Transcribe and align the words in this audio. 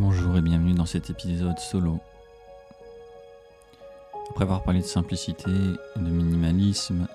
Bonjour 0.00 0.36
et 0.36 0.40
bienvenue 0.42 0.74
dans 0.74 0.86
cet 0.86 1.10
épisode 1.10 1.58
solo. 1.58 1.98
Après 4.30 4.44
avoir 4.44 4.62
parlé 4.62 4.78
de 4.78 4.84
simplicité 4.84 5.50
de 5.50 6.08
minimalisme 6.08 7.08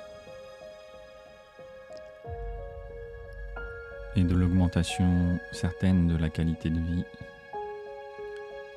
et 4.17 4.23
de 4.23 4.35
l'augmentation 4.35 5.39
certaine 5.53 6.07
de 6.07 6.17
la 6.17 6.27
qualité 6.27 6.69
de 6.69 6.77
vie 6.77 7.05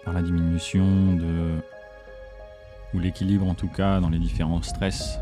par 0.04 0.14
la 0.14 0.22
diminution 0.22 1.16
de 1.16 1.56
ou 2.94 3.00
l'équilibre 3.00 3.48
en 3.48 3.54
tout 3.54 3.66
cas 3.66 3.98
dans 3.98 4.10
les 4.10 4.20
différents 4.20 4.62
stress 4.62 5.18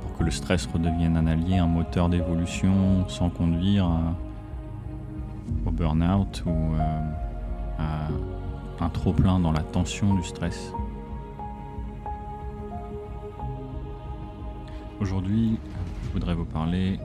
pour 0.00 0.16
que 0.16 0.24
le 0.24 0.30
stress 0.30 0.64
redevienne 0.64 1.18
un 1.18 1.26
allié, 1.26 1.58
un 1.58 1.66
moteur 1.66 2.08
d'évolution 2.08 3.06
sans 3.10 3.28
conduire 3.28 3.84
à 3.84 4.16
au 5.66 5.70
burn-out 5.70 6.42
ou 6.46 6.74
euh, 6.74 7.00
un 8.80 8.88
trop-plein 8.90 9.40
dans 9.40 9.52
la 9.52 9.62
tension 9.62 10.14
du 10.14 10.22
stress. 10.22 10.72
Aujourd'hui, 15.00 15.58
je 16.04 16.10
voudrais 16.10 16.34
vous 16.34 16.44
parler 16.44 16.98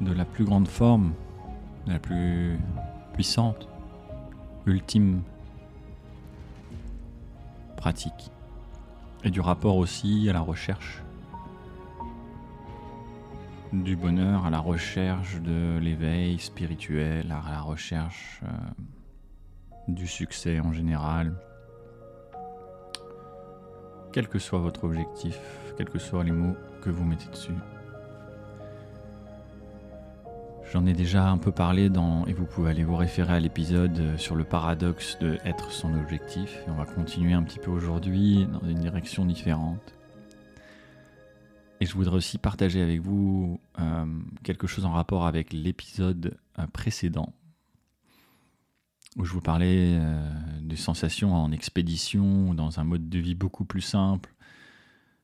de 0.00 0.12
la 0.12 0.24
plus 0.24 0.44
grande 0.44 0.68
forme, 0.68 1.12
de 1.86 1.92
la 1.92 1.98
plus 1.98 2.58
puissante, 3.12 3.68
ultime 4.66 5.22
pratique, 7.76 8.30
et 9.24 9.30
du 9.30 9.40
rapport 9.40 9.76
aussi 9.76 10.28
à 10.28 10.32
la 10.32 10.40
recherche 10.40 11.02
du 13.72 13.96
bonheur 13.96 14.46
à 14.46 14.50
la 14.50 14.58
recherche 14.58 15.40
de 15.40 15.78
l'éveil 15.78 16.38
spirituel, 16.38 17.26
à 17.30 17.50
la 17.50 17.60
recherche 17.60 18.40
euh, 18.42 18.48
du 19.88 20.06
succès 20.06 20.60
en 20.60 20.72
général. 20.72 21.34
Quel 24.12 24.28
que 24.28 24.38
soit 24.38 24.58
votre 24.58 24.84
objectif, 24.84 25.38
quels 25.76 25.88
que 25.88 25.98
soient 25.98 26.24
les 26.24 26.32
mots 26.32 26.56
que 26.82 26.90
vous 26.90 27.04
mettez 27.04 27.28
dessus. 27.30 27.54
J'en 30.72 30.86
ai 30.86 30.92
déjà 30.92 31.28
un 31.28 31.38
peu 31.38 31.50
parlé 31.50 31.90
dans, 31.90 32.26
et 32.26 32.32
vous 32.32 32.46
pouvez 32.46 32.70
aller 32.70 32.84
vous 32.84 32.96
référer 32.96 33.34
à 33.34 33.40
l'épisode 33.40 34.16
sur 34.16 34.36
le 34.36 34.44
paradoxe 34.44 35.18
de 35.20 35.38
être 35.44 35.72
son 35.72 35.94
objectif. 35.94 36.62
Et 36.66 36.70
on 36.70 36.74
va 36.74 36.86
continuer 36.86 37.32
un 37.32 37.42
petit 37.42 37.58
peu 37.58 37.70
aujourd'hui 37.70 38.46
dans 38.46 38.68
une 38.68 38.78
direction 38.78 39.24
différente. 39.24 39.94
Et 41.80 41.86
je 41.86 41.94
voudrais 41.94 42.16
aussi 42.16 42.36
partager 42.36 42.82
avec 42.82 43.00
vous 43.00 43.58
euh, 43.78 44.20
quelque 44.42 44.66
chose 44.66 44.84
en 44.84 44.92
rapport 44.92 45.26
avec 45.26 45.52
l'épisode 45.52 46.36
euh, 46.58 46.66
précédent, 46.66 47.32
où 49.16 49.24
je 49.24 49.32
vous 49.32 49.40
parlais 49.40 49.98
euh, 49.98 50.60
des 50.60 50.76
sensations 50.76 51.34
en 51.34 51.52
expédition, 51.52 52.52
dans 52.52 52.80
un 52.80 52.84
mode 52.84 53.08
de 53.08 53.18
vie 53.18 53.34
beaucoup 53.34 53.64
plus 53.64 53.80
simple. 53.80 54.34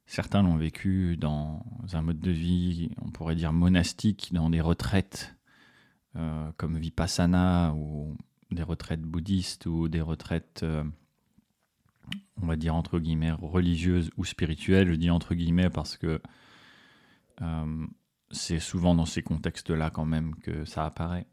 Certains 0.06 0.42
l'ont 0.42 0.56
vécu 0.56 1.18
dans 1.18 1.62
un 1.92 2.00
mode 2.00 2.20
de 2.20 2.30
vie, 2.30 2.91
on 3.02 3.10
pourrait 3.10 3.34
dire 3.34 3.52
monastique, 3.52 4.30
dans 4.32 4.50
des 4.50 4.60
retraites 4.60 5.34
comme 6.56 6.78
Vipassana 6.78 7.74
ou 7.74 8.16
des 8.50 8.62
retraites 8.62 9.02
bouddhistes 9.02 9.66
ou 9.66 9.88
des 9.88 10.00
retraites 10.00 10.64
on 12.42 12.46
va 12.46 12.56
dire 12.56 12.74
entre 12.74 12.98
guillemets 12.98 13.32
religieuses 13.32 14.10
ou 14.16 14.24
spirituelles. 14.24 14.88
Je 14.88 14.94
dis 14.94 15.10
entre 15.10 15.34
guillemets 15.34 15.70
parce 15.70 15.96
que 15.96 16.20
euh, 17.42 17.86
c'est 18.30 18.58
souvent 18.58 18.94
dans 18.94 19.06
ces 19.06 19.22
contextes-là 19.22 19.90
quand 19.90 20.04
même 20.04 20.34
que 20.36 20.64
ça 20.64 20.84
apparaît. 20.84 21.26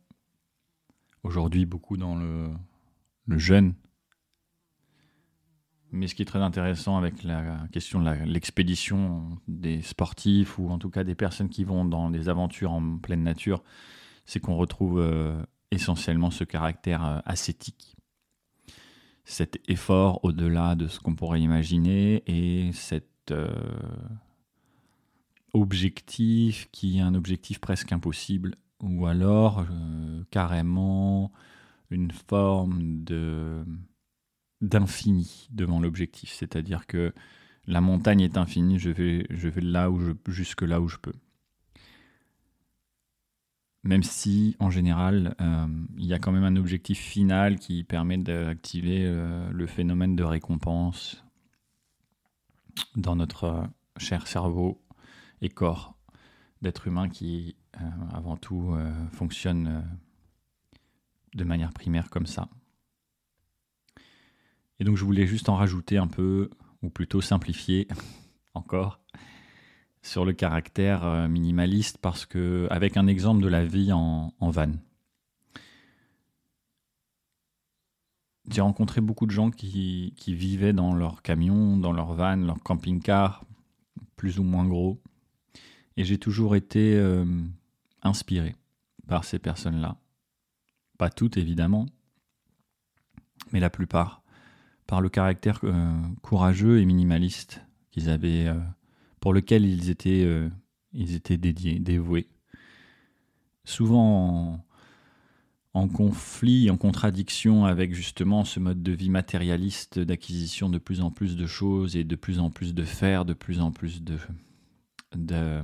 Aujourd'hui, 1.23 1.65
beaucoup 1.65 1.97
dans 1.97 2.15
le, 2.15 2.49
le 3.27 3.38
jeune. 3.38 3.75
Mais 5.92 6.08
ce 6.08 6.15
qui 6.15 6.23
est 6.23 6.25
très 6.25 6.39
intéressant 6.39 6.98
avec 6.98 7.23
la 7.23 7.67
question 7.71 8.02
de 8.02 8.09
l'expédition 8.25 9.37
des 9.48 9.83
sportifs 9.83 10.58
ou 10.58 10.69
en 10.69 10.80
tout 10.80 10.89
cas 10.89 11.03
des 11.03 11.14
personnes 11.14 11.49
qui 11.49 11.64
vont 11.64 11.86
dans 11.86 12.09
des 12.09 12.30
aventures 12.30 12.71
en 12.71 12.98
pleine 12.98 13.21
nature, 13.21 13.64
c'est 14.25 14.39
qu'on 14.39 14.55
retrouve 14.55 14.99
euh, 14.99 15.39
essentiellement 15.69 16.31
ce 16.31 16.43
caractère 16.43 17.05
euh, 17.05 17.19
ascétique. 17.25 17.92
Cet 19.33 19.60
effort 19.67 20.20
au-delà 20.23 20.76
de 20.76 20.88
ce 20.88 20.99
qu'on 20.99 21.16
pourrait 21.16 21.42
imaginer 21.42 22.21
et 22.27 22.71
cette 22.71 23.33
objectif 25.54 26.67
qui 26.71 26.98
est 26.98 27.02
un 27.02 27.16
objectif 27.16 27.60
presque 27.60 27.92
impossible, 27.92 28.55
ou 28.82 29.08
alors 29.08 29.60
euh, 29.60 30.23
carrément 30.30 31.32
une 31.89 32.11
forme 32.11 33.04
d'infini 34.61 35.48
devant 35.52 35.80
l'objectif, 35.80 36.32
c'est-à-dire 36.33 36.86
que 36.86 37.11
la 37.66 37.82
montagne 37.82 38.22
est 38.22 38.38
infinie, 38.38 38.77
je 38.77 38.89
vais, 38.89 39.26
je 39.30 39.48
vais 39.48 39.61
là 39.61 39.89
où 39.89 39.99
je, 39.99 40.11
jusque 40.27 40.64
là 40.64 40.82
où 40.82 40.88
je 40.88 40.98
peux. 40.98 41.14
Même 43.83 44.04
si, 44.04 44.55
en 44.60 44.70
général, 44.70 45.36
euh, 45.42 45.67
il 45.98 46.05
y 46.05 46.14
a 46.14 46.20
quand 46.20 46.32
même 46.32 46.45
un 46.45 46.55
objectif 46.55 46.99
final 46.99 47.60
qui 47.60 47.83
permet 47.83 48.17
d'activer 48.17 49.05
euh, 49.05 49.49
le 49.52 49.67
phénomène 49.67 50.16
de 50.16 50.23
récompense 50.23 51.23
dans 52.95 53.16
notre 53.16 53.67
cher 53.98 54.27
cerveau 54.27 54.82
et 55.42 55.49
corps 55.49 55.95
d'être 56.61 56.88
humain 56.88 57.10
qui, 57.10 57.55
euh, 57.80 57.86
avant 58.14 58.38
tout, 58.38 58.72
euh, 58.73 58.92
fonctionne 59.11 59.67
euh, 59.67 60.77
de 61.36 61.43
manière 61.43 61.73
primaire 61.73 62.10
comme 62.10 62.26
ça. 62.26 62.49
Et 64.80 64.86
donc 64.86 64.98
je 64.98 65.04
voulais 65.04 65.27
juste 65.27 65.49
en 65.49 65.55
rajouter 65.55 65.98
un 65.98 66.08
peu, 66.08 66.49
ou 66.82 66.89
plutôt 66.89 67.22
simplifier 67.22 67.88
encore, 68.54 69.02
sur 70.03 70.25
le 70.25 70.33
caractère 70.33 71.27
minimaliste, 71.27 71.97
parce 71.97 72.27
que 72.27 72.67
avec 72.69 72.97
un 72.97 73.08
exemple 73.08 73.41
de 73.41 73.47
la 73.47 73.65
vie 73.65 73.91
en, 73.91 74.33
en 74.39 74.49
van. 74.52 74.73
J'ai 78.52 78.61
rencontré 78.61 78.99
beaucoup 78.99 79.25
de 79.25 79.31
gens 79.31 79.49
qui, 79.49 80.13
qui, 80.17 80.36
vivaient 80.36 80.73
dans 80.73 80.93
leur 80.93 81.21
camion, 81.21 81.77
dans 81.77 81.93
leur 81.93 82.13
van, 82.13 82.36
leur 82.36 82.61
camping-car, 82.61 83.45
plus 84.17 84.37
ou 84.37 84.43
moins 84.43 84.65
gros, 84.65 85.02
et 85.97 86.03
j'ai 86.03 86.17
toujours 86.17 86.55
été 86.55 86.95
euh, 86.95 87.25
inspiré 88.02 88.55
par 89.08 89.23
ces 89.23 89.39
personnes-là. 89.39 89.97
Pas 90.97 91.09
toutes, 91.09 91.37
évidemment, 91.37 91.86
mais 93.52 93.59
la 93.59 93.69
plupart, 93.69 94.23
par 94.87 95.02
le 95.02 95.09
caractère 95.09 95.59
euh, 95.63 96.02
courageux 96.21 96.80
et 96.80 96.86
minimaliste 96.86 97.61
qu'ils 97.92 98.09
avaient, 98.09 98.47
euh, 98.47 98.59
pour 99.23 99.34
lequel 99.34 99.64
ils 99.64 99.89
étaient, 99.89 100.28
ils 100.92 101.16
étaient 101.16 101.38
dédiés, 101.38 101.80
dévoués. 101.80 102.28
Souvent 103.64 104.58
en, 105.73 105.80
en, 105.80 105.88
conflit, 105.88 106.70
en 106.70 106.76
contradiction 106.76 107.64
avec 107.64 107.94
justement 107.94 108.44
ce 108.44 108.60
mode 108.60 108.84
de 108.84 108.92
vie 108.92 109.10
matérialiste 109.10 109.98
d'acquisition 109.98 110.67
de 110.67 110.78
plus 110.78 111.00
en 111.00 111.10
plus 111.10 111.38
de 111.38 111.48
choses 111.48 111.95
et 111.95 112.04
de 112.04 112.17
plus 112.17 112.38
en 112.39 112.50
plus 112.50 112.73
de 112.73 112.84
faire, 112.84 113.23
de 113.23 113.32
plus 113.32 113.61
en 113.61 113.72
plus 113.72 114.04
de, 114.04 114.17
de, 115.16 115.61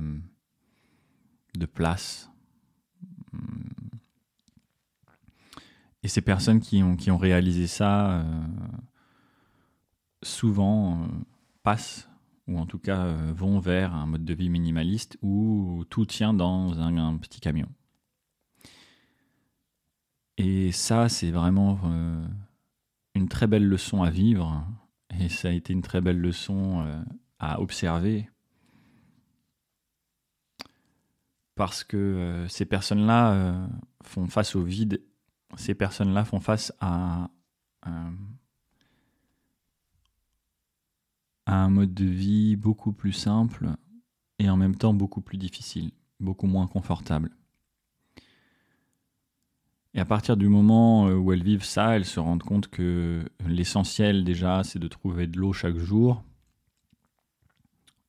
de 1.54 1.66
place. 1.66 2.30
Et 6.02 6.08
ces 6.08 6.22
personnes 6.22 6.60
qui 6.60 6.82
ont, 6.82 6.96
qui 6.96 7.10
ont 7.10 7.18
réalisé 7.18 7.66
ça, 7.66 8.20
euh, 8.20 8.42
souvent 10.22 11.02
euh, 11.02 11.06
passent, 11.62 12.09
ou 12.50 12.58
en 12.58 12.66
tout 12.66 12.78
cas 12.78 13.06
euh, 13.06 13.32
vont 13.34 13.58
vers 13.58 13.94
un 13.94 14.06
mode 14.06 14.24
de 14.24 14.34
vie 14.34 14.50
minimaliste 14.50 15.16
où 15.22 15.84
tout 15.88 16.04
tient 16.04 16.34
dans 16.34 16.78
un, 16.78 17.16
petit 17.16 17.40
camion. 17.40 17.68
Et 20.36 20.72
ça, 20.72 21.08
c'est 21.08 21.30
vraiment 21.30 21.78
une 23.14 23.28
très 23.28 23.46
belle 23.46 23.66
leçon 23.66 24.02
à 24.02 24.10
vivre, 24.10 24.64
et 25.18 25.28
ça 25.28 25.48
a 25.48 25.50
été 25.50 25.74
une 25.74 25.82
très 25.82 26.00
belle 26.00 26.18
leçon 26.18 26.82
à 27.38 27.60
observer. 27.60 28.28
Parce 31.60 31.84
que 31.84 31.96
euh, 31.98 32.48
ces 32.48 32.64
personnes-là 32.64 33.32
euh, 33.32 33.66
font 34.02 34.26
face 34.28 34.56
au 34.56 34.62
vide, 34.62 35.02
ces 35.56 35.74
personnes-là 35.74 36.24
font 36.24 36.40
face 36.40 36.72
à, 36.80 37.28
à, 37.82 38.10
un 41.56 41.70
mode 41.70 41.94
de 41.94 42.04
vie 42.04 42.56
beaucoup 42.56 42.92
plus 42.92 43.12
simple 43.12 43.70
et 44.38 44.48
en 44.48 44.56
même 44.56 44.76
temps 44.76 44.94
beaucoup 44.94 45.20
plus 45.20 45.38
difficile, 45.38 45.92
beaucoup 46.18 46.46
moins 46.46 46.66
confortable. 46.66 47.30
Et 49.94 50.00
à 50.00 50.04
partir 50.04 50.36
du 50.36 50.48
moment 50.48 51.08
euh, 51.08 51.16
où 51.16 51.32
elles 51.32 51.42
vivent 51.42 51.64
ça, 51.64 51.96
elles 51.96 52.04
se 52.04 52.20
rendent 52.20 52.44
compte 52.44 52.68
que 52.68 53.24
l'essentiel 53.46 54.22
déjà, 54.24 54.62
c'est 54.62 54.78
de 54.78 54.86
trouver 54.86 55.26
de 55.26 55.38
l'eau 55.38 55.52
chaque 55.52 55.76
jour, 55.76 56.22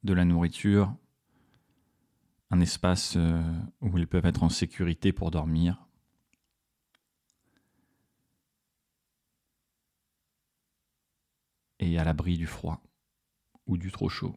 de 0.03 0.13
la 0.13 0.25
nourriture, 0.25 0.93
un 2.51 2.59
espace 2.59 3.15
euh, 3.17 3.41
où 3.81 3.97
ils 3.97 4.07
peuvent 4.07 4.25
être 4.25 4.43
en 4.43 4.49
sécurité 4.49 5.11
pour 5.11 5.31
dormir. 5.31 5.87
Et 11.79 11.97
à 11.97 12.03
l'abri 12.03 12.37
du 12.37 12.45
froid 12.45 12.79
ou 13.67 13.77
du 13.77 13.91
trop 13.91 14.09
chaud. 14.09 14.35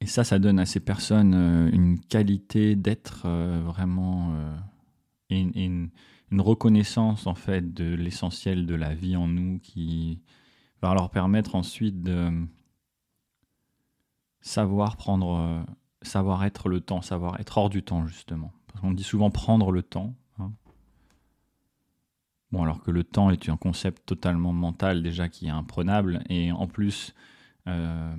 Et 0.00 0.06
ça, 0.06 0.24
ça 0.24 0.38
donne 0.38 0.58
à 0.58 0.66
ces 0.66 0.80
personnes 0.80 1.34
euh, 1.34 1.70
une 1.72 2.00
qualité 2.00 2.74
d'être 2.74 3.22
euh, 3.26 3.62
vraiment 3.64 4.34
et, 5.30 5.40
une, 5.40 5.90
reconnaissance 6.38 7.26
en 7.26 7.34
fait 7.34 7.74
de 7.74 7.94
l'essentiel 7.94 8.66
de 8.66 8.74
la 8.74 8.94
vie 8.94 9.16
en 9.16 9.28
nous 9.28 9.58
qui 9.58 10.22
va 10.80 10.94
leur 10.94 11.10
permettre 11.10 11.54
ensuite 11.54 12.02
de 12.02 12.46
savoir 14.42 14.96
prendre, 14.96 15.36
euh, 15.36 15.62
savoir 16.02 16.44
être 16.44 16.68
le 16.68 16.80
temps, 16.80 17.00
savoir 17.00 17.40
être 17.40 17.56
hors 17.56 17.70
du 17.70 17.82
temps 17.82 18.06
justement. 18.06 18.52
Parce 18.66 18.80
qu'on 18.80 18.92
dit 18.92 19.04
souvent 19.04 19.30
prendre 19.30 19.70
le 19.70 19.82
temps. 19.82 20.14
Bon, 22.52 22.62
alors 22.62 22.82
que 22.82 22.90
le 22.90 23.02
temps 23.02 23.30
est 23.30 23.48
un 23.48 23.56
concept 23.56 24.04
totalement 24.06 24.52
mental 24.52 25.02
déjà 25.02 25.28
qui 25.28 25.46
est 25.46 25.50
imprenable 25.50 26.22
et 26.28 26.52
en 26.52 26.66
plus, 26.66 27.14
euh, 27.66 28.14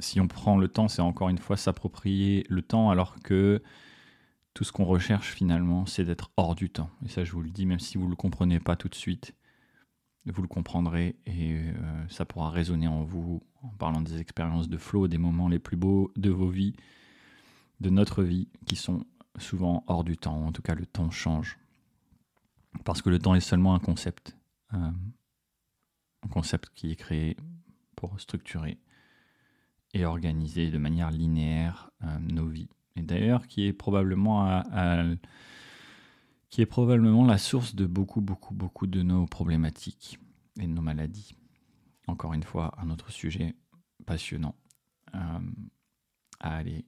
si 0.00 0.20
on 0.20 0.26
prend 0.26 0.58
le 0.58 0.66
temps, 0.68 0.88
c'est 0.88 1.02
encore 1.02 1.28
une 1.28 1.38
fois 1.38 1.56
s'approprier 1.56 2.44
le 2.48 2.62
temps 2.62 2.90
alors 2.90 3.20
que 3.20 3.62
tout 4.54 4.64
ce 4.64 4.72
qu'on 4.72 4.84
recherche 4.84 5.32
finalement, 5.32 5.86
c'est 5.86 6.04
d'être 6.04 6.30
hors 6.36 6.54
du 6.54 6.68
temps. 6.70 6.90
Et 7.04 7.08
ça, 7.08 7.24
je 7.24 7.32
vous 7.32 7.42
le 7.42 7.50
dis, 7.50 7.66
même 7.66 7.78
si 7.78 7.96
vous 7.96 8.06
ne 8.06 8.10
le 8.10 8.16
comprenez 8.16 8.58
pas 8.58 8.74
tout 8.74 8.88
de 8.88 8.94
suite, 8.94 9.34
vous 10.24 10.42
le 10.42 10.48
comprendrez 10.48 11.14
et 11.26 11.52
euh, 11.58 12.08
ça 12.08 12.24
pourra 12.24 12.50
résonner 12.50 12.88
en 12.88 13.04
vous 13.04 13.42
en 13.62 13.68
parlant 13.68 14.00
des 14.00 14.20
expériences 14.20 14.68
de 14.68 14.78
flow, 14.78 15.06
des 15.06 15.18
moments 15.18 15.48
les 15.48 15.58
plus 15.60 15.76
beaux 15.76 16.10
de 16.16 16.30
vos 16.30 16.48
vies, 16.48 16.74
de 17.80 17.90
notre 17.90 18.22
vie, 18.24 18.48
qui 18.66 18.74
sont 18.74 19.04
souvent 19.38 19.84
hors 19.86 20.02
du 20.02 20.16
temps. 20.16 20.46
En 20.46 20.52
tout 20.52 20.62
cas, 20.62 20.74
le 20.74 20.86
temps 20.86 21.10
change. 21.10 21.58
Parce 22.84 23.02
que 23.02 23.10
le 23.10 23.18
temps 23.18 23.34
est 23.34 23.40
seulement 23.40 23.74
un 23.74 23.78
concept. 23.78 24.36
Euh, 24.74 24.90
un 26.22 26.28
concept 26.28 26.70
qui 26.74 26.90
est 26.90 26.96
créé 26.96 27.36
pour 27.94 28.20
structurer 28.20 28.78
et 29.94 30.04
organiser 30.04 30.70
de 30.70 30.78
manière 30.78 31.10
linéaire 31.10 31.90
euh, 32.02 32.18
nos 32.18 32.46
vies. 32.46 32.68
Et 32.96 33.02
d'ailleurs, 33.02 33.46
qui 33.46 33.66
est 33.66 33.72
probablement 33.72 34.62
qui 36.48 36.62
est 36.62 36.66
probablement 36.66 37.26
la 37.26 37.38
source 37.38 37.74
de 37.74 37.86
beaucoup, 37.86 38.20
beaucoup, 38.20 38.54
beaucoup 38.54 38.86
de 38.86 39.02
nos 39.02 39.26
problématiques 39.26 40.18
et 40.58 40.62
de 40.62 40.72
nos 40.72 40.82
maladies. 40.82 41.36
Encore 42.06 42.32
une 42.32 42.42
fois, 42.42 42.74
un 42.78 42.90
autre 42.90 43.10
sujet 43.10 43.54
passionnant 44.06 44.54
euh, 45.14 45.38
à 46.40 46.56
aller 46.56 46.86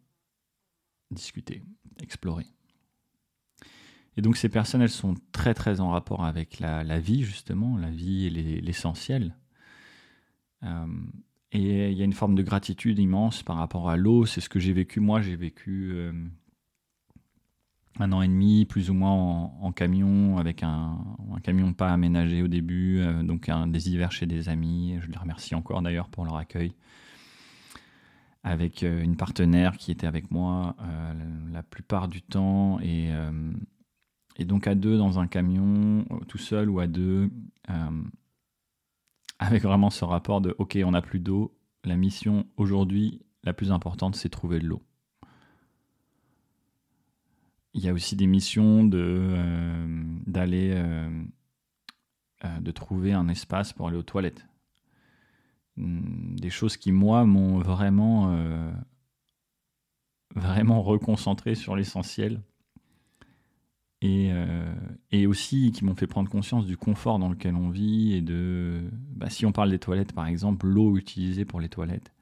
discuter, 1.10 1.62
explorer. 2.00 2.46
Et 4.18 4.20
donc 4.20 4.36
ces 4.36 4.48
personnes, 4.48 4.82
elles 4.82 4.88
sont 4.90 5.14
très 5.30 5.54
très 5.54 5.78
en 5.78 5.90
rapport 5.90 6.24
avec 6.24 6.58
la, 6.58 6.98
vie, 6.98 7.22
justement, 7.22 7.78
la 7.78 7.88
vie 7.88 8.26
et 8.26 8.60
l'essentiel. 8.60 9.36
Euh, 10.64 10.86
et 11.52 11.92
il 11.92 11.96
y 11.96 12.02
a 12.02 12.04
une 12.04 12.12
forme 12.12 12.34
de 12.34 12.42
gratitude 12.42 12.98
immense 12.98 13.44
par 13.44 13.54
rapport 13.54 13.88
à 13.88 13.96
l'eau. 13.96 14.26
C'est 14.26 14.40
ce 14.40 14.48
que 14.48 14.58
j'ai 14.58 14.72
vécu. 14.72 14.98
Moi, 14.98 15.22
j'ai 15.22 15.36
vécu 15.36 15.92
euh, 15.92 16.10
un 18.00 18.10
an 18.10 18.20
et 18.20 18.26
demi, 18.26 18.64
plus 18.64 18.90
ou 18.90 18.94
moins 18.94 19.12
en, 19.12 19.70
camion, 19.70 20.38
avec 20.38 20.64
un, 20.64 20.98
camion 21.44 21.72
pas 21.72 21.92
aménagé 21.92 22.42
au 22.42 22.48
début, 22.48 22.98
euh, 22.98 23.22
donc 23.22 23.48
des 23.68 23.88
hivers 23.88 24.10
chez 24.10 24.26
des 24.26 24.48
amis. 24.48 24.96
Je 25.00 25.06
les 25.06 25.16
remercie 25.16 25.54
encore 25.54 25.80
d'ailleurs 25.80 26.08
pour 26.08 26.24
leur 26.24 26.34
accueil. 26.34 26.72
Avec 28.42 28.82
une 28.82 29.16
partenaire 29.16 29.76
qui 29.76 29.92
était 29.92 30.08
avec 30.08 30.32
moi 30.32 30.74
la 31.52 31.62
plupart 31.62 32.08
du 32.08 32.22
temps, 32.22 32.80
et, 32.80 33.12
et, 34.38 34.44
donc 34.44 34.66
à 34.66 34.74
deux 34.74 34.96
dans 34.96 35.18
un 35.18 35.26
camion, 35.26 36.04
tout 36.28 36.38
seul 36.38 36.70
ou 36.70 36.80
à 36.80 36.86
deux, 36.86 37.30
avec 39.38 39.62
vraiment 39.62 39.90
ce 39.90 40.04
rapport 40.04 40.40
de 40.40 40.54
OK, 40.58 40.78
on 40.84 40.92
n'a 40.92 41.02
plus 41.02 41.20
d'eau. 41.20 41.54
La 41.84 41.96
mission 41.96 42.46
aujourd'hui, 42.56 43.20
la 43.44 43.52
plus 43.52 43.72
importante, 43.72 44.16
c'est 44.16 44.28
trouver 44.28 44.58
de 44.58 44.66
l'eau. 44.66 44.82
Il 47.74 47.82
y 47.82 47.88
a 47.88 47.92
aussi 47.92 48.16
des 48.16 48.26
missions 48.26 48.84
de 48.84 48.98
euh, 49.00 50.04
d'aller 50.26 50.72
euh, 50.74 51.08
euh, 52.44 52.60
de 52.60 52.70
trouver 52.72 53.12
un 53.12 53.28
espace 53.28 53.72
pour 53.72 53.88
aller 53.88 53.96
aux 53.96 54.02
toilettes. 54.02 54.46
Hmm, 55.76 56.34
des 56.34 56.50
choses 56.50 56.76
qui 56.76 56.90
moi 56.92 57.24
m'ont 57.24 57.58
vraiment 57.58 58.36
vraiment 60.34 60.82
reconcentré 60.82 61.54
sur 61.54 61.76
l'essentiel 61.76 62.42
et, 64.00 64.30
et, 65.10 65.26
aussi 65.26 65.72
qui 65.72 65.84
m'ont 65.84 65.96
fait 65.96 66.06
prendre 66.06 66.30
conscience 66.30 66.66
du 66.66 66.76
confort 66.76 67.18
dans 67.18 67.28
lequel 67.28 67.56
on 67.56 67.68
vit 67.68 68.14
et 68.14 68.22
de 68.22 68.88
bah, 69.16 69.28
si 69.28 69.44
on 69.44 69.50
parle 69.50 69.70
des 69.70 69.80
toilettes 69.80 70.12
par 70.12 70.26
exemple 70.26 70.66
l'eau 70.66 70.96
utilisée 70.96 71.44
pour 71.44 71.58
les 71.58 71.68
toilettes 71.68 72.12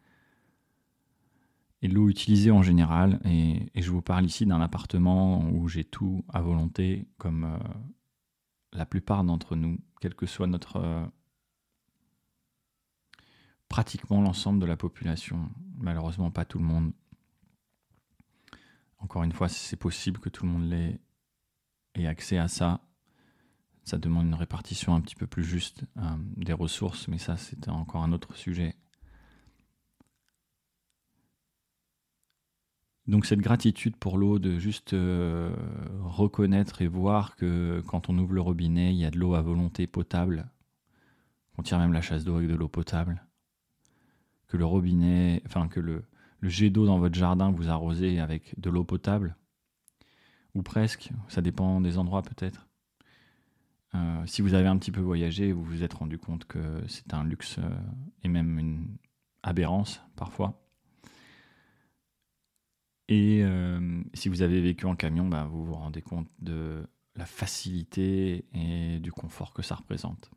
et 1.82 1.88
l'eau 1.88 2.08
utilisée 2.08 2.50
en 2.50 2.62
général. 2.62 3.20
Et, 3.25 3.70
je 3.75 3.90
vous 3.90 4.02
parle 4.02 4.25
ici 4.25 4.46
d'un 4.46 4.61
appartement 4.61 5.49
où 5.50 5.69
j'ai 5.69 5.84
tout 5.84 6.25
à 6.32 6.40
volonté, 6.40 7.06
comme 7.19 7.44
euh, 7.44 7.58
la 8.73 8.87
plupart 8.87 9.25
d'entre 9.25 9.56
nous, 9.56 9.78
quel 10.00 10.14
que 10.14 10.26
soit 10.26 10.46
notre... 10.46 10.76
Euh, 10.76 11.06
pratiquement 13.69 14.20
l'ensemble 14.20 14.61
de 14.61 14.67
la 14.67 14.76
population, 14.76 15.50
malheureusement 15.76 16.31
pas 16.31 16.44
tout 16.44 16.58
le 16.58 16.64
monde. 16.64 16.93
Encore 18.99 19.25
une 19.25 19.32
fois, 19.32 19.49
c'est 19.49 19.76
possible 19.76 20.20
que 20.20 20.28
tout 20.28 20.46
le 20.46 20.52
monde 20.52 20.69
ait, 21.98 22.06
accès 22.06 22.38
à 22.38 22.48
ça. 22.48 22.81
Ça 23.84 23.98
demande 23.98 24.26
une 24.26 24.34
répartition 24.34 24.94
un 24.94 25.00
petit 25.00 25.14
peu 25.14 25.26
plus 25.26 25.44
juste 25.44 25.84
euh, 25.98 26.02
des 26.37 26.52
ressources, 26.52 27.08
mais 27.08 27.19
ça 27.19 27.37
c'est 27.37 27.69
encore 27.69 28.02
un 28.02 28.12
autre 28.12 28.34
sujet. 28.37 28.75
Donc 33.06 33.25
cette 33.25 33.40
gratitude 33.40 33.96
pour 33.96 34.19
l'eau, 34.19 34.40
de 34.40 34.58
juste 34.58 34.93
euh, 34.93 35.54
reconnaître 36.02 36.82
et 36.82 36.88
voir 36.88 37.37
que 37.37 37.81
quand 37.87 38.08
on 38.08 38.19
ouvre 38.19 38.34
le 38.34 38.40
robinet, 38.40 38.92
il 38.92 38.99
y 38.99 39.04
a 39.04 39.10
de 39.10 39.19
l'eau 39.19 39.34
à 39.34 39.42
volonté 39.42 39.87
potable, 39.87 40.49
qu'on 41.54 41.62
tire 41.62 41.78
même 41.78 41.92
la 41.92 42.00
chasse 42.00 42.25
d'eau 42.25 42.37
avec 42.37 42.49
de 42.49 42.56
l'eau 42.56 42.69
potable, 42.69 43.25
que 44.49 44.56
le 44.56 44.64
robinet, 44.64 45.40
enfin 45.46 45.69
que 45.69 45.78
le, 45.78 46.04
jet 46.42 46.70
d'eau 46.70 46.87
dans 46.87 46.99
votre 46.99 47.14
jardin 47.14 47.50
vous 47.50 47.68
arrosez 47.68 48.21
avec 48.21 48.59
de 48.61 48.71
l'eau 48.71 48.85
potable, 48.85 49.37
ou 50.56 50.62
presque, 50.62 51.10
ça 51.28 51.42
dépend 51.42 51.82
des 51.82 51.98
endroits 51.98 52.22
peut-être. 52.22 52.66
Euh, 53.94 54.26
si 54.26 54.40
vous 54.40 54.54
avez 54.54 54.66
un 54.68 54.78
petit 54.78 54.90
peu 54.90 55.02
voyagé, 55.02 55.52
vous 55.52 55.62
vous 55.62 55.82
êtes 55.82 55.92
rendu 55.92 56.18
compte 56.18 56.46
que 56.46 56.82
c'est 56.88 57.12
un 57.12 57.25
luxe 57.25 57.58
euh, 57.58 57.68
et 58.22 58.28
même 58.28 58.58
une 58.58 58.96
aberrance 59.42 60.00
parfois. 60.16 60.66
Et 63.08 63.42
euh, 63.44 64.02
si 64.14 64.30
vous 64.30 64.40
avez 64.40 64.62
vécu 64.62 64.86
en 64.86 64.96
camion, 64.96 65.28
bah, 65.28 65.44
vous 65.44 65.62
vous 65.64 65.75
rendez 65.75 66.00
compte 66.00 66.28
de 66.38 66.88
la 67.16 67.26
facilité 67.26 68.46
et 68.54 68.98
du 68.98 69.12
confort 69.12 69.52
que 69.52 69.62
ça 69.62 69.75
représente. 69.75 70.30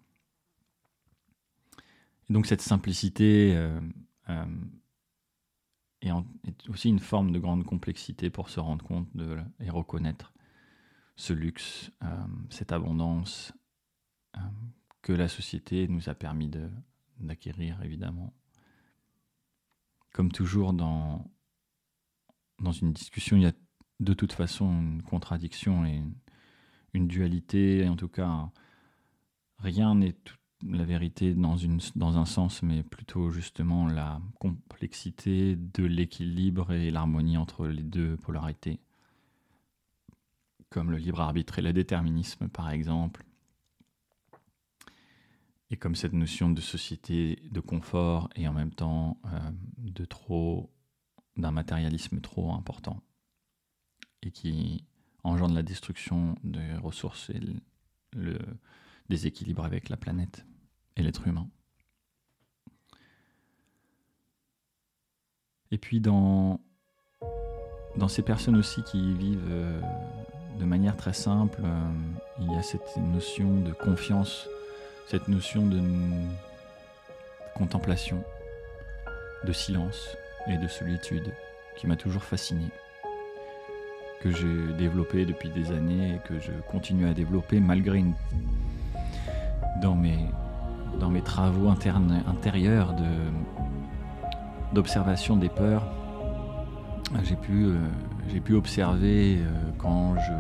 donc 2.30 2.46
cette 2.46 2.62
simplicité 2.62 3.58
euh, 6.06 6.10
euh, 6.10 6.22
est, 6.48 6.70
aussi 6.70 6.90
une 6.90 7.00
forme 7.00 7.32
de 7.32 7.40
grande 7.40 7.64
complexité 7.64 8.30
pour 8.30 8.50
se 8.50 8.60
rendre 8.60 8.86
compte 8.86 9.08
de, 9.16 9.38
et 9.60 9.70
reconnaître 9.70 10.34
ce 11.16 11.34
luxe, 11.34 11.92
cette 12.50 12.72
abondance 12.72 13.52
que 15.02 15.12
la 15.12 15.28
société 15.28 15.86
nous 15.90 16.08
a 16.08 16.16
permis 16.16 16.50
d'acquérir, 17.20 17.82
évidemment. 17.84 18.34
Comme 20.14 20.32
toujours 20.32 20.72
dans 20.72 21.30
dans 22.62 22.72
une 22.72 22.94
discussion, 22.94 23.38
il 23.38 23.44
y 23.44 23.48
a 23.48 23.54
de 24.00 24.14
toute 24.14 24.34
façon 24.34 24.66
une 24.66 25.04
contradiction 25.04 25.86
et 25.86 26.02
une, 26.94 27.08
dualité. 27.08 27.88
En 27.88 27.96
tout 27.96 28.08
cas, 28.08 28.50
rien 29.58 29.96
n'est 29.96 30.18
la 30.68 30.84
vérité 30.84 31.34
dans, 31.34 32.18
un 32.18 32.26
sens, 32.26 32.64
mais 32.64 32.84
plutôt 32.84 33.32
justement 33.32 33.88
la 33.88 34.22
complexité 34.40 35.56
de 35.56 35.86
l'équilibre 35.86 36.74
et 36.74 36.92
l'harmonie 36.92 37.38
entre 37.38 37.68
les 37.68 37.84
deux 37.84 38.18
polarités, 38.18 38.80
comme 40.70 40.92
le 40.92 40.98
libre 40.98 41.22
arbitre 41.22 41.60
et 41.60 41.62
le 41.62 41.74
déterminisme 41.74 42.50
par 42.50 42.70
exemple, 42.70 43.24
et 45.72 45.78
comme 45.78 45.96
cette 45.96 46.14
notion 46.14 46.50
de 46.50 46.62
société 46.62 47.40
de 47.52 47.60
confort 47.60 48.30
et 48.36 48.48
en 48.48 48.54
même 48.54 48.74
temps 48.74 49.18
euh, 49.26 49.52
de 49.78 50.04
trop 50.04 50.70
d'un 51.38 51.52
matérialisme 51.52 52.20
trop 52.22 52.52
important. 52.54 53.02
Et 54.22 54.32
qui 54.32 54.84
engendre 55.24 55.54
la 55.54 55.64
destruction 55.64 56.36
des 56.44 56.74
ressources 56.76 57.30
et 57.30 57.40
le, 58.14 58.40
déséquilibre 59.10 59.66
avec 59.66 59.90
la 59.90 59.98
planète 59.98 60.46
et 60.96 61.04
l'être 61.04 61.28
humain. 61.28 61.48
Et 65.72 65.78
puis 65.78 66.00
dans, 66.00 66.60
ces 68.08 68.22
personnes 68.22 68.56
aussi 68.56 68.84
qui 68.84 69.14
vivent 69.14 69.52
euh, 69.52 69.82
de 70.60 70.66
manière 70.66 70.98
très 70.98 71.14
simple, 71.14 71.62
euh, 71.64 71.92
il 72.40 72.52
y 72.52 72.56
a 72.56 72.64
cette 72.64 72.98
notion 72.98 73.62
de 73.62 73.72
confiance, 73.72 74.48
cette 75.08 75.28
notion 75.28 75.68
de 75.68 75.82
contemplation, 77.56 78.24
de 79.44 79.54
silence 79.54 80.16
et 80.48 80.58
de 80.58 80.68
solitude 80.68 81.34
qui 81.78 81.88
m'a 81.88 81.96
toujours 81.96 82.24
fasciné, 82.24 82.66
que 84.22 84.32
j'ai 84.32 84.74
développé 84.78 85.26
depuis 85.26 85.50
des 85.50 85.72
années 85.72 86.16
et 86.16 86.28
que 86.28 86.40
je 86.40 86.52
continue 86.68 87.08
à 87.08 87.14
développer 87.14 87.60
malgré 87.60 88.04
dans 89.82 89.96
mes, 89.96 90.26
dans 91.00 91.10
mes 91.10 91.22
travaux 91.22 91.70
internes, 91.70 92.24
intérieurs 92.28 92.96
d'observation 94.74 95.36
des 95.36 95.50
peurs, 95.50 95.84
j'ai 97.24 97.36
pu, 97.36 97.66
euh, 97.66 97.78
j'ai 98.28 98.40
pu 98.40 98.54
observer 98.54 99.38
euh, 99.40 99.50
quand 99.78 100.16
je 100.20 100.32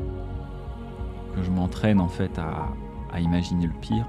me, 0.00 1.42
je 1.42 1.50
m'entraîne 1.50 2.00
en 2.00 2.08
fait 2.08 2.38
à, 2.38 2.68
imaginer 3.18 3.66
le 3.66 3.72
pire 3.80 4.06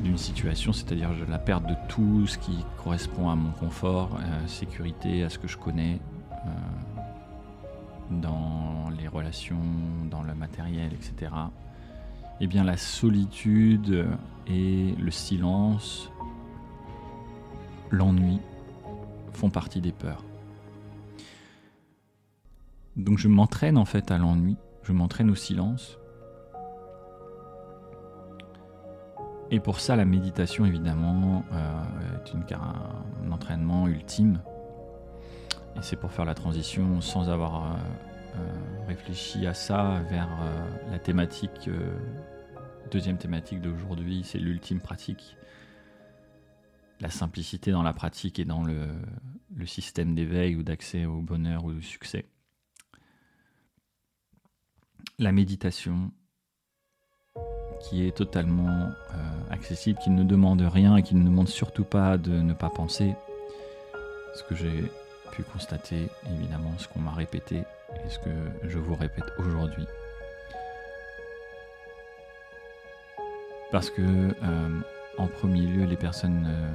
d'une 0.00 0.18
situation, 0.18 0.72
c'est-à-dire 0.72 1.10
la 1.28 1.38
perte 1.38 1.66
de 1.66 1.74
tout 1.88 2.26
ce 2.26 2.38
qui 2.38 2.64
correspond 2.84 3.30
à 3.30 3.34
mon 3.34 3.50
confort, 3.50 4.10
à 4.16 4.46
sécurité, 4.46 5.24
à 5.24 5.30
ce 5.30 5.38
que 5.38 5.48
je 5.48 5.56
connais 5.56 5.98
euh, 6.32 6.48
dans 8.10 8.90
les 8.96 9.08
relations, 9.08 9.56
dans 10.10 10.22
matériel, 10.46 10.92
etc. 10.92 11.32
Eh 12.40 12.46
bien 12.46 12.64
la 12.64 12.76
solitude 12.76 14.06
et 14.46 14.94
le 14.98 15.10
silence, 15.10 16.10
l'ennui 17.90 18.38
font 19.32 19.50
partie 19.50 19.80
des 19.80 19.92
peurs. 19.92 20.22
Donc 22.96 23.18
je 23.18 23.28
m'entraîne 23.28 23.76
en 23.76 23.84
fait 23.84 24.10
à 24.10 24.18
l'ennui, 24.18 24.56
je 24.82 24.92
m'entraîne 24.92 25.30
au 25.30 25.34
silence. 25.34 25.98
Et 29.50 29.60
pour 29.60 29.78
ça, 29.78 29.94
la 29.94 30.04
méditation, 30.04 30.66
évidemment, 30.66 31.44
euh, 31.52 31.84
est 32.24 32.52
un, 32.52 33.30
entraînement 33.30 33.86
ultime. 33.86 34.40
Et 35.76 35.82
c'est 35.82 35.94
pour 35.94 36.10
faire 36.10 36.24
la 36.24 36.34
transition 36.34 37.00
sans 37.00 37.30
avoir 37.30 37.54
euh, 37.54 37.76
réfléchi 38.86 39.46
à 39.46 39.54
ça 39.54 40.02
vers 40.08 40.28
la 40.90 40.98
thématique 40.98 41.68
deuxième 42.90 43.18
thématique 43.18 43.60
d'aujourd'hui, 43.60 44.22
c'est 44.24 44.38
l'ultime 44.38 44.80
pratique. 44.80 45.36
La 47.00 47.10
simplicité 47.10 47.72
dans 47.72 47.82
la 47.82 47.92
pratique 47.92 48.38
et 48.38 48.44
dans 48.44 48.62
le, 48.62 48.88
système 49.66 50.14
d'éveil 50.14 50.56
ou 50.56 50.62
d'accès 50.62 51.04
au 51.04 51.20
bonheur 51.20 51.64
ou 51.64 51.70
au 51.70 51.80
succès. 51.80 52.26
La 55.18 55.32
méditation, 55.32 56.12
qui 57.80 58.06
est 58.06 58.16
totalement 58.16 58.68
euh, 58.68 59.50
accessible, 59.50 59.98
qui 59.98 60.10
ne 60.10 60.24
demande 60.24 60.60
rien 60.62 60.96
et 60.96 61.02
qui 61.02 61.14
ne 61.14 61.24
demande 61.24 61.48
surtout 61.48 61.84
pas 61.84 62.16
de 62.16 62.32
ne 62.32 62.52
pas 62.52 62.70
penser. 62.70 63.14
Ce 64.34 64.42
que 64.44 64.54
j'ai 64.54 64.90
pu 65.32 65.42
constater, 65.42 66.08
évidemment, 66.30 66.72
ce 66.78 66.88
qu'on 66.88 67.00
m'a 67.00 67.12
répété 67.12 67.62
et 68.04 68.08
ce 68.08 68.18
que 68.18 68.30
je 68.64 68.78
vous 68.78 68.94
répète 68.94 69.26
aujourd'hui. 69.38 69.86
Parce 73.72 73.90
que, 73.90 74.02
euh, 74.02 74.80
en 75.18 75.26
premier 75.26 75.62
lieu, 75.62 75.84
les 75.84 75.96
personnes 75.96 76.46
euh, 76.48 76.72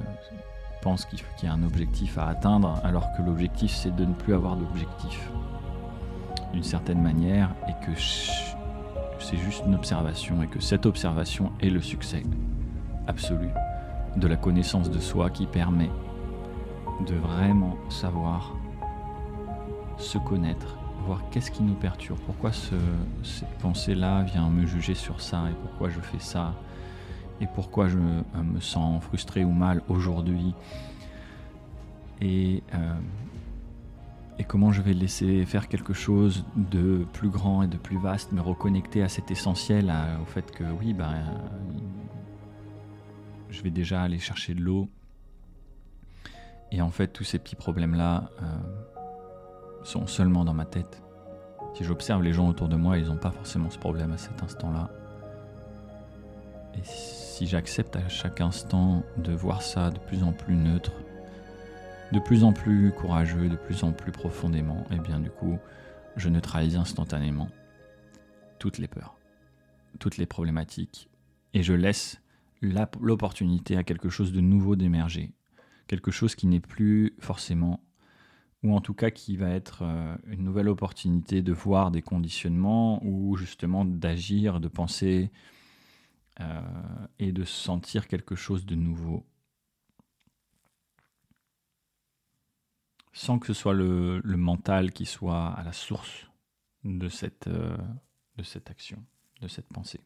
pensent 0.82 1.06
qu'il 1.06 1.20
y 1.44 1.48
a 1.48 1.54
un 1.54 1.64
objectif 1.64 2.18
à 2.18 2.28
atteindre, 2.28 2.80
alors 2.84 3.08
que 3.18 3.22
l'objectif, 3.22 3.72
c'est 3.72 3.96
de 3.96 4.06
ne 4.06 4.14
plus 4.14 4.34
avoir 4.34 4.56
d'objectif, 4.56 5.30
d'une 6.54 6.64
certaine 6.64 7.02
manière, 7.02 7.50
et 7.70 7.86
que 7.86 8.00
c'est 9.20 9.38
juste 9.38 9.64
une 9.66 9.76
observation, 9.76 10.44
et 10.44 10.48
que 10.48 10.60
cette 10.60 10.86
observation 10.86 11.52
est 11.62 11.70
le 11.70 11.82
succès 11.82 12.24
absolu 13.08 13.50
de 14.18 14.28
la 14.28 14.36
connaissance 14.36 14.90
de 14.90 15.00
soi 15.00 15.30
qui 15.30 15.46
permet 15.46 15.90
de 17.08 17.16
vraiment 17.16 17.78
savoir 17.90 18.54
se 19.98 20.18
connaître, 20.18 20.78
voir 21.02 21.30
qu'est-ce 21.30 21.52
qui 21.52 21.64
nous 21.64 21.74
perturbe, 21.74 22.20
pourquoi 22.26 22.52
cette 22.54 23.58
pensée-là 23.60 24.24
vient 24.24 24.50
me 24.50 24.66
juger 24.66 24.96
sur 24.96 25.22
ça, 25.22 25.50
et 25.50 25.54
pourquoi 25.62 25.90
je 25.90 26.00
fais 26.00 26.20
ça, 26.20 26.54
et 27.40 27.48
pourquoi 27.56 27.88
je 27.88 27.98
me 27.98 28.60
sens 28.60 29.04
frustré 29.04 29.44
ou 29.44 29.52
mal 29.52 29.82
aujourd'hui 29.90 30.54
et, 32.22 32.62
euh, 32.76 32.94
et 34.38 34.44
comment 34.44 34.72
je 34.72 34.82
vais 34.82 34.94
laisser 34.94 35.46
faire 35.46 35.68
quelque 35.68 35.94
chose 35.94 36.46
de 36.56 37.06
plus 37.14 37.30
grand 37.30 37.64
et 37.64 37.68
de 37.68 37.78
plus 37.78 37.98
vaste, 37.98 38.32
me 38.32 38.42
reconnecter 38.42 39.04
à 39.04 39.10
cet 39.10 39.32
essentiel, 39.32 39.94
au 40.22 40.26
fait 40.26 40.52
que 40.52 40.64
oui, 40.80 40.94
ben, 40.94 41.16
je 43.50 43.62
vais 43.62 43.72
déjà 43.72 44.04
aller 44.04 44.20
chercher 44.20 44.54
de 44.54 44.62
l'eau. 44.62 44.90
Et 46.72 46.82
en 46.82 46.90
fait, 46.90 47.08
tous 47.08 47.26
ces 47.26 47.38
petits 47.38 47.58
problèmes-là 47.58 48.30
euh, 48.42 48.46
sont 49.84 50.08
seulement 50.08 50.46
dans 50.46 50.54
ma 50.54 50.66
tête. 50.66 51.02
Si 51.74 51.84
j'observe 51.84 52.22
les 52.22 52.34
gens 52.34 52.50
autour 52.50 52.68
de 52.68 52.76
moi, 52.76 52.98
ils 52.98 53.08
n'ont 53.08 53.18
pas 53.18 53.32
forcément 53.32 53.70
ce 53.70 53.78
problème 53.78 54.12
à 54.12 54.18
cet 54.18 54.44
instant-là. 54.44 54.90
Et 56.76 56.84
si 56.84 57.48
j'accepte 57.48 57.96
à 57.96 58.08
chaque 58.08 58.42
instant 58.42 59.04
de 59.18 59.34
voir 59.34 59.62
ça 59.62 59.90
de 59.90 60.00
plus 60.00 60.24
en 60.24 60.32
plus 60.32 60.56
neutre, 60.56 60.94
de 62.12 62.20
plus 62.20 62.44
en 62.44 62.54
plus 62.54 62.92
courageux, 62.92 63.50
de 63.50 63.56
plus 63.56 63.84
en 63.84 63.92
plus 63.92 64.12
profondément, 64.12 64.86
et 64.92 64.96
eh 64.96 65.00
bien 65.00 65.20
du 65.20 65.30
coup, 65.30 65.58
je 66.18 66.30
neutralise 66.30 66.76
instantanément 66.76 67.50
toutes 68.60 68.78
les 68.78 68.88
peurs, 68.88 69.18
toutes 70.00 70.18
les 70.18 70.26
problématiques, 70.26 71.10
et 71.54 71.64
je 71.64 71.74
laisse 71.74 72.22
l'opportunité 72.62 73.78
à 73.78 73.84
quelque 73.84 74.10
chose 74.10 74.32
de 74.32 74.42
nouveau 74.42 74.76
d'émerger, 74.76 75.34
quelque 75.88 76.12
chose 76.12 76.36
qui 76.36 76.48
n'est 76.48 76.60
plus 76.60 77.16
forcément, 77.20 77.82
ou 78.64 78.76
en 78.76 78.82
tout 78.82 78.94
cas 78.94 79.10
qui 79.10 79.38
va 79.38 79.50
être 79.50 79.84
euh, 79.84 80.16
une 80.28 80.44
nouvelle 80.44 80.70
opportunité 80.70 81.42
de 81.42 81.54
voir 81.54 81.92
des 81.92 82.02
conditionnements, 82.02 83.04
ou 83.04 83.36
justement 83.36 83.86
d'agir, 83.86 84.60
de 84.60 84.68
penser, 84.68 85.32
euh, 86.40 86.62
et 87.20 87.32
de 87.32 87.44
sentir 87.44 88.08
quelque 88.08 88.36
chose 88.36 88.66
de 88.66 88.76
nouveau. 88.76 89.26
Sans 93.14 93.40
que 93.40 93.48
ce 93.48 93.54
soit 93.54 93.74
le, 93.74 94.22
mental 94.24 94.92
qui 94.92 95.06
soit 95.06 95.48
à 95.50 95.64
la 95.64 95.74
source 95.74 96.30
de 96.84 97.10
cette, 97.10 97.48
euh, 97.48 97.78
de 98.38 98.44
cette 98.44 98.70
action, 98.70 99.04
de 99.42 99.48
cette 99.48 99.68
pensée. 99.68 100.00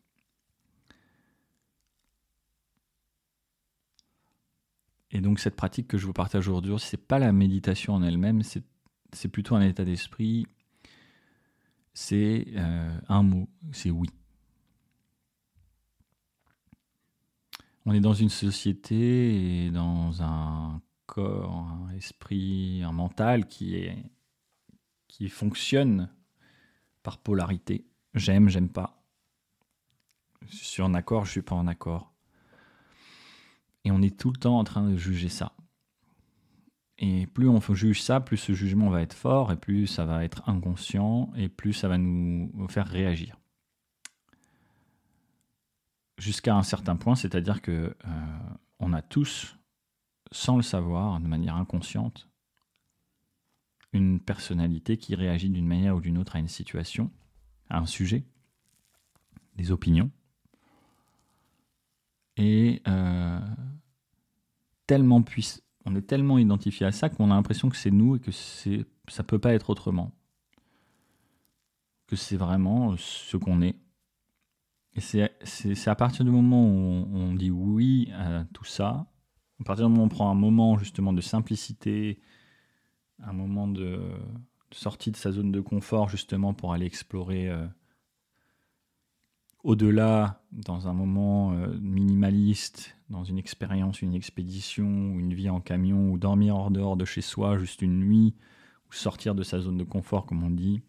Et 5.15 5.21
donc 5.21 5.39
cette 5.39 5.55
pratique 5.55 5.87
que 5.87 5.97
je 5.97 6.05
vous 6.05 6.11
partage 6.11 6.49
aujourd'hui, 6.49 6.75
c'est 6.77 6.97
pas 6.97 7.19
la 7.19 7.31
méditation 7.31 7.93
en 7.93 8.03
elle-même, 8.03 8.41
c'est 8.43 9.29
plutôt 9.29 9.55
un 9.55 9.61
état 9.61 9.85
d'esprit. 9.85 10.45
C'est 11.93 12.47
euh, 12.57 12.99
un 13.07 13.23
mot, 13.23 13.47
c'est 13.71 13.91
oui. 13.91 14.09
on 17.85 17.93
est 17.93 18.01
dans 18.01 18.13
une 18.13 18.29
société 18.29 19.69
dans 19.71 20.21
un 20.21 20.81
corps, 21.05 21.49
un 21.53 21.93
esprit, 21.95 22.83
un 22.83 22.91
mental 22.91 23.47
qui 23.47 24.09
fonctionne 25.29 26.09
par 27.03 27.19
polarité. 27.19 27.87
J'aime, 28.15 28.49
j'aime 28.49 28.69
pas. 28.69 29.01
Je 30.49 30.57
suis 30.57 30.81
en 30.81 30.93
accord, 30.93 31.23
je 31.23 31.31
suis 31.31 31.41
pas 31.41 31.55
en 31.55 31.67
accord. 31.67 32.14
Et 33.85 33.91
on 33.91 34.01
est 34.01 34.19
tout 34.19 34.31
le 34.31 34.37
temps 34.37 34.59
en 34.59 34.65
train 34.65 34.89
de 34.89 34.97
juger 34.97 35.29
ça. 35.29 35.53
Et 36.97 37.27
plus 37.27 37.47
on 37.47 37.61
juge 37.73 38.01
ça, 38.01 38.19
plus 38.19 38.37
ce 38.37 38.53
jugement 38.53 38.89
va 38.89 39.01
être 39.01 39.13
fort, 39.13 39.51
et 39.51 39.57
plus 39.57 39.87
ça 39.87 40.05
va 40.05 40.25
être 40.25 40.47
inconscient, 40.49 41.31
et 41.37 41.47
plus 41.47 41.73
ça 41.73 41.87
va 41.87 41.97
nous 41.97 42.67
faire 42.67 42.87
réagir 42.87 43.37
jusqu'à 46.17 46.55
un 46.55 46.63
certain 46.63 46.95
point, 46.95 47.15
c'est-à-dire 47.15 47.61
que 47.61 47.95
euh, 48.05 48.39
on 48.79 48.93
a 48.93 49.01
tous, 49.01 49.57
sans 50.31 50.55
le 50.55 50.63
savoir, 50.63 51.19
de 51.19 51.27
manière 51.27 51.55
inconsciente, 51.55 52.29
une 53.93 54.19
personnalité 54.19 54.97
qui 54.97 55.15
réagit 55.15 55.49
d'une 55.49 55.67
manière 55.67 55.95
ou 55.95 56.01
d'une 56.01 56.17
autre 56.17 56.35
à 56.35 56.39
une 56.39 56.47
situation, 56.47 57.11
à 57.69 57.79
un 57.79 57.85
sujet, 57.85 58.25
des 59.55 59.71
opinions, 59.71 60.11
et 62.37 62.81
euh, 62.87 63.39
tellement 64.87 65.21
puisse, 65.21 65.63
on 65.85 65.95
est 65.95 66.01
tellement 66.01 66.37
identifié 66.37 66.85
à 66.85 66.91
ça 66.91 67.09
qu'on 67.09 67.31
a 67.31 67.35
l'impression 67.35 67.69
que 67.69 67.77
c'est 67.77 67.91
nous 67.91 68.15
et 68.15 68.19
que 68.19 68.31
c'est, 68.31 68.85
ça 69.07 69.23
peut 69.23 69.39
pas 69.39 69.53
être 69.53 69.69
autrement, 69.69 70.11
que 72.07 72.15
c'est 72.15 72.37
vraiment 72.37 72.95
ce 72.97 73.37
qu'on 73.37 73.61
est. 73.61 73.75
Et 74.93 75.01
c'est 75.01 75.87
à 75.87 75.95
partir 75.95 76.23
du 76.23 76.31
moment 76.31 76.65
où 76.65 77.07
on, 77.13 77.33
dit 77.33 77.51
oui 77.51 78.09
à 78.13 78.45
tout 78.53 78.63
ça, 78.63 79.07
À 79.59 79.63
partir 79.65 79.87
du 79.87 79.91
moment 79.91 80.03
où 80.03 80.05
on 80.05 80.09
prend 80.09 80.31
un 80.31 80.35
moment 80.35 80.77
justement 80.77 81.11
de 81.11 81.19
simplicité, 81.19 82.21
un 83.19 83.33
moment 83.33 83.67
de, 83.67 83.99
sortie 84.71 85.11
de 85.11 85.17
sa 85.17 85.31
zone 85.31 85.51
de 85.51 85.59
confort 85.59 86.09
justement 86.09 86.53
pour 86.53 86.73
aller 86.73 86.85
explorer 86.85 87.49
euh, 87.49 87.67
au-delà 89.65 90.43
dans 90.51 90.87
un 90.87 90.93
moment 90.93 91.53
euh, 91.53 91.75
minimaliste, 91.81 92.95
dans 93.09 93.23
une 93.23 93.39
expérience, 93.39 94.03
une 94.03 94.13
expédition, 94.13 94.85
une 94.85 95.33
vie 95.33 95.49
en 95.49 95.59
camion, 95.59 96.11
ou 96.11 96.19
dormir 96.19 96.55
hors 96.55 96.69
dehors 96.69 96.95
de 96.95 97.03
chez 97.03 97.21
soi 97.21 97.57
juste 97.57 97.81
une 97.81 97.99
nuit, 97.99 98.35
ou 98.87 98.93
sortir 98.93 99.33
de 99.33 99.41
sa 99.41 99.59
zone 99.59 99.77
de 99.77 99.83
confort 99.83 100.27
comme 100.27 100.43
on 100.43 100.51
dit, 100.51 100.83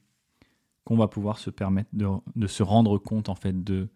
qu'on 0.84 0.96
va 0.96 1.08
pouvoir 1.08 1.38
se 1.38 1.48
permettre 1.48 1.88
de, 1.94 2.46
se 2.46 2.62
rendre 2.62 2.98
compte 2.98 3.30
en 3.30 3.34
fait 3.34 3.64
de 3.64 3.88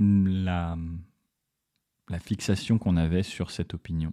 la 0.00 0.76
fixation 2.18 2.78
qu'on 2.78 2.96
avait 2.96 3.22
sur 3.22 3.52
cette 3.52 3.72
opinion. 3.72 4.12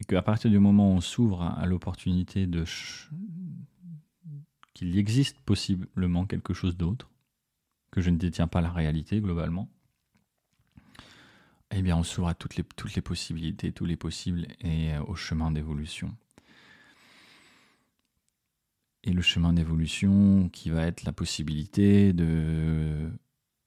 Et 0.00 0.04
qu'à 0.04 0.20
partir 0.20 0.50
du 0.50 0.58
moment 0.58 0.92
où 0.92 0.96
on 0.96 1.00
s'ouvre 1.00 1.42
à, 1.42 1.64
l'opportunité 1.64 2.46
de 2.46 2.64
qu'il 4.76 4.98
existe 4.98 5.40
possiblement 5.40 6.26
quelque 6.26 6.52
chose 6.52 6.76
d'autre, 6.76 7.10
que 7.90 8.02
je 8.02 8.10
ne 8.10 8.18
détiens 8.18 8.46
pas 8.46 8.60
la 8.60 8.70
réalité 8.70 9.22
globalement, 9.22 9.70
eh 11.70 11.80
bien 11.80 11.96
on 11.96 12.02
s'ouvre 12.02 12.28
à 12.28 12.34
toutes 12.34 12.56
les, 12.56 13.00
possibilités, 13.00 13.72
tous 13.72 13.86
les 13.86 13.96
possibles 13.96 14.46
et 14.60 14.92
euh, 14.92 15.02
au 15.04 15.14
chemin 15.14 15.50
d'évolution. 15.50 16.14
Et 19.02 19.12
le 19.12 19.22
chemin 19.22 19.54
d'évolution 19.54 20.50
qui 20.50 20.68
va 20.68 20.86
être 20.86 21.04
la 21.04 21.12
possibilité 21.12 22.12
de 22.12 23.10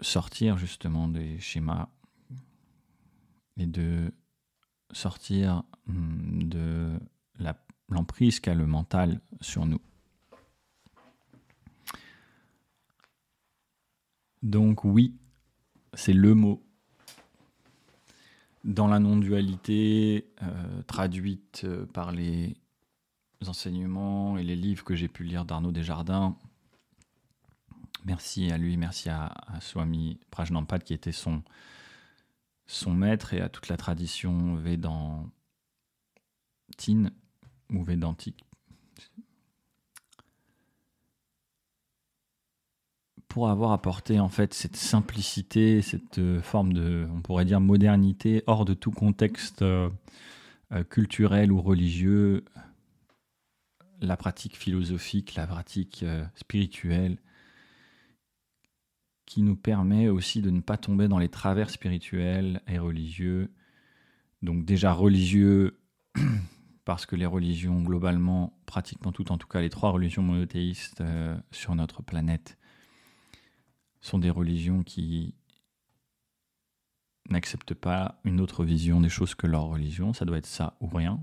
sortir 0.01 0.59
justement 0.59 1.07
des 1.07 1.39
schémas 1.39 1.89
et 3.57 3.65
de 3.65 4.13
sortir 4.91 5.63
hum, 5.87 6.43
de 6.43 6.99
l'emprise 7.89 8.39
qu'a 8.39 8.53
le 8.53 8.67
mental 8.67 9.21
sur 9.41 9.65
nous. 9.65 9.81
Donc 14.43 14.86
oui, 14.86 15.15
c'est 15.93 16.13
le 16.13 16.34
mot. 16.34 16.63
Dans 18.63 18.88
la 18.88 19.00
non-dualité, 19.00 20.27
euh, 20.43 20.81
traduite 20.84 21.62
euh, 21.63 21.86
par 21.86 22.12
les 22.12 22.58
enseignements 23.48 24.38
et 24.38 24.43
les 24.43 24.55
livres 24.55 24.84
que 24.84 24.96
j'ai 24.96 25.08
pu 25.08 25.24
lire 25.24 25.46
d'Arnaud 25.46 25.72
Desjardins, 25.72 26.36
merci 28.05 28.51
à 28.51 28.58
lui, 28.58 28.75
merci 28.75 29.10
à, 29.10 29.34
Swami 29.62 30.19
Prajnampad 30.29 30.84
qui 30.84 30.93
était 30.93 31.13
son, 31.13 31.41
son 32.67 32.93
maître 32.93 33.34
et 33.34 33.41
à 33.41 33.50
toute 33.50 33.69
la 33.69 33.77
tradition 33.77 34.55
védantine 34.55 35.31
ou 37.72 37.84
védantique. 37.84 38.43
Pour 43.29 43.50
avoir 43.50 43.74
apporté 43.74 44.19
en 44.19 44.27
fait 44.27 44.55
cette 44.55 44.75
simplicité, 44.75 45.83
cette 45.83 46.17
euh, 46.17 46.41
forme 46.41 46.74
de, 46.74 47.07
on 47.13 47.21
pourrait 47.21 47.45
dire, 47.45 47.62
modernité 47.62 48.43
hors 48.48 48.65
de 48.65 48.74
tout 48.74 48.89
contexte 48.89 49.62
euh, 49.62 49.88
euh, 50.71 50.83
culturel 50.83 51.51
ou 51.51 51.62
religieux, 51.62 52.43
la 54.01 54.17
pratique 54.17 54.57
philosophique, 54.57 55.36
la 55.36 55.45
pratique 55.45 56.03
spirituelle, 56.33 57.19
qui 59.27 59.43
nous 59.43 59.55
permet 59.55 60.09
aussi 60.09 60.41
de 60.41 60.50
ne 60.50 60.62
pas 60.62 60.77
tomber 60.77 61.07
dans 61.07 61.19
les 61.19 61.29
travers 61.29 61.69
spirituels 61.69 62.62
et 62.67 62.79
religieux. 62.79 63.51
Donc 64.41 64.65
déjà 64.65 64.91
religieux, 64.91 65.80
parce 66.86 67.06
que 67.06 67.15
les 67.15 67.27
religions 67.27 67.84
globalement, 67.84 68.58
pratiquement 68.65 69.12
toutes, 69.12 69.30
en 69.30 69.38
tout 69.38 69.47
cas 69.47 69.62
les 69.62 69.69
trois 69.69 69.91
religions 69.91 70.23
monothéistes 70.23 71.03
sur 71.51 71.75
notre 71.75 72.01
planète, 72.01 72.58
sont 74.01 74.19
des 74.19 74.29
religions 74.29 74.83
qui 74.83 75.33
n'acceptent 77.29 77.73
pas 77.73 78.19
une 78.23 78.39
autre 78.41 78.63
vision 78.63 79.01
des 79.01 79.09
choses 79.09 79.35
que 79.35 79.47
leur 79.47 79.65
religion. 79.65 80.13
Ça 80.13 80.25
doit 80.25 80.38
être 80.38 80.45
ça 80.45 80.77
ou 80.81 80.88
rien. 80.88 81.21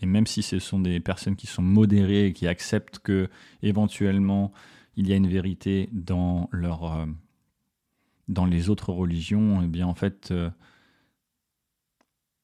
Et 0.00 0.06
même 0.06 0.26
si 0.26 0.42
ce 0.42 0.58
sont 0.58 0.80
des 0.80 1.00
personnes 1.00 1.36
qui 1.36 1.46
sont 1.46 1.62
modérées 1.62 2.26
et 2.26 2.32
qui 2.32 2.46
acceptent 2.46 2.98
que 2.98 3.30
éventuellement 3.62 4.52
il 4.96 5.08
y 5.08 5.12
a 5.12 5.16
une 5.16 5.28
vérité 5.28 5.88
dans 5.92 6.48
leur 6.52 6.84
euh, 6.84 7.06
dans 8.28 8.44
les 8.44 8.70
autres 8.70 8.92
religions, 8.92 9.62
eh 9.62 9.68
bien 9.68 9.86
en 9.86 9.94
fait, 9.94 10.30
euh, 10.30 10.50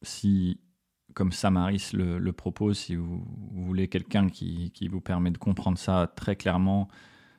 si, 0.02 0.60
comme 1.14 1.32
Samaris 1.32 1.90
le, 1.92 2.32
propose, 2.32 2.78
si 2.78 2.94
vous, 2.94 3.24
voulez 3.50 3.88
quelqu'un 3.88 4.28
qui, 4.28 4.70
qui, 4.72 4.88
vous 4.88 5.00
permet 5.00 5.30
de 5.30 5.38
comprendre 5.38 5.78
ça 5.78 6.12
très 6.14 6.36
clairement, 6.36 6.88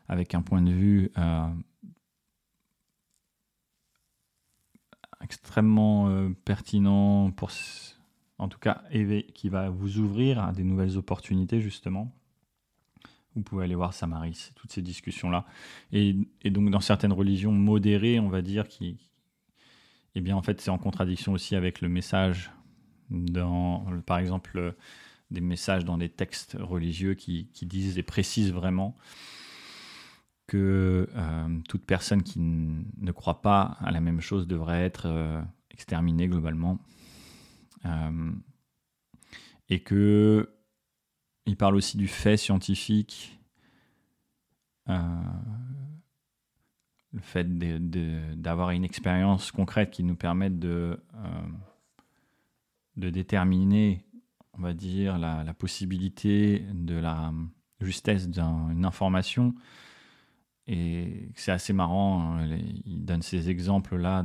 avec 0.08 0.36
un 0.36 0.42
point 0.42 0.62
de 0.62 0.72
vue 0.72 1.12
euh, 1.18 1.48
extrêmement 5.24 6.10
euh, 6.10 6.30
pertinent, 6.46 7.32
pour, 7.32 7.52
en 8.38 8.48
tout 8.48 8.60
cas 8.60 8.84
qui 9.34 9.50
va 9.50 9.70
vous 9.70 10.00
ouvrir 10.00 10.44
à 10.44 10.52
des 10.52 10.64
nouvelles 10.64 10.98
opportunités 10.98 11.62
justement, 11.62 12.14
vous 13.36 13.42
pouvez 13.42 13.64
aller 13.64 13.76
voir 13.76 13.94
Samaris, 13.94 14.52
toutes 14.56 14.72
ces 14.72 14.82
discussions-là. 14.82 15.46
Et, 15.92 16.14
donc, 16.46 16.70
dans 16.70 16.80
certaines 16.80 17.14
religions 17.14 17.52
modérées, 17.52 18.20
on 18.20 18.30
va 18.30 18.42
dire, 18.42 18.68
qui, 18.68 18.98
eh 20.16 20.22
bien, 20.22 20.36
en 20.36 20.42
fait, 20.42 20.62
c'est 20.62 20.70
en 20.70 20.78
contradiction 20.78 21.34
aussi 21.34 21.56
avec 21.56 21.82
le 21.82 21.90
message, 21.90 22.52
dans, 23.10 23.86
par 24.06 24.20
exemple, 24.20 24.76
des 25.32 25.42
messages 25.42 25.84
dans 25.84 25.98
des 25.98 26.10
textes 26.10 26.58
religieux 26.60 27.16
qui, 27.16 27.50
disent 27.64 27.98
et 27.98 28.04
précisent 28.04 28.54
vraiment 28.54 28.96
que 30.48 31.10
euh, 31.16 31.60
toute 31.68 31.86
personne 31.86 32.24
qui 32.24 32.40
ne 32.40 33.12
croit 33.12 33.42
pas 33.42 33.78
à 33.80 33.92
la 33.92 34.02
même 34.02 34.22
chose 34.22 34.48
devrait 34.48 34.84
être 34.84 35.06
euh, 35.08 35.42
exterminée 35.72 36.28
globalement. 36.28 36.80
Euh, 37.86 38.32
et 39.70 39.82
que 39.82 40.50
il 41.46 41.58
parle 41.58 41.76
aussi 41.76 41.98
du 41.98 42.08
fait 42.08 42.38
scientifique, 42.38 43.38
le 44.88 45.02
fait 47.20 47.46
d'avoir 48.42 48.72
une 48.72 48.86
expérience 48.86 49.52
concrète 49.52 49.92
qui 49.92 50.04
nous 50.04 50.16
permette 50.16 50.58
de, 50.58 50.98
de 52.96 53.10
déterminer, 53.10 54.06
on 54.54 54.62
va 54.62 54.74
dire, 54.74 55.18
la, 55.18 55.54
possibilité 55.54 56.66
de 56.74 56.96
la 56.96 57.34
justesse 57.82 58.30
d'une 58.30 58.86
information. 58.86 59.54
Et 60.68 61.30
c'est 61.36 61.52
assez 61.52 61.74
marrant, 61.74 62.38
hein, 62.38 62.58
il 62.86 63.04
donne 63.04 63.22
ces 63.22 63.50
exemples-là 63.50 64.24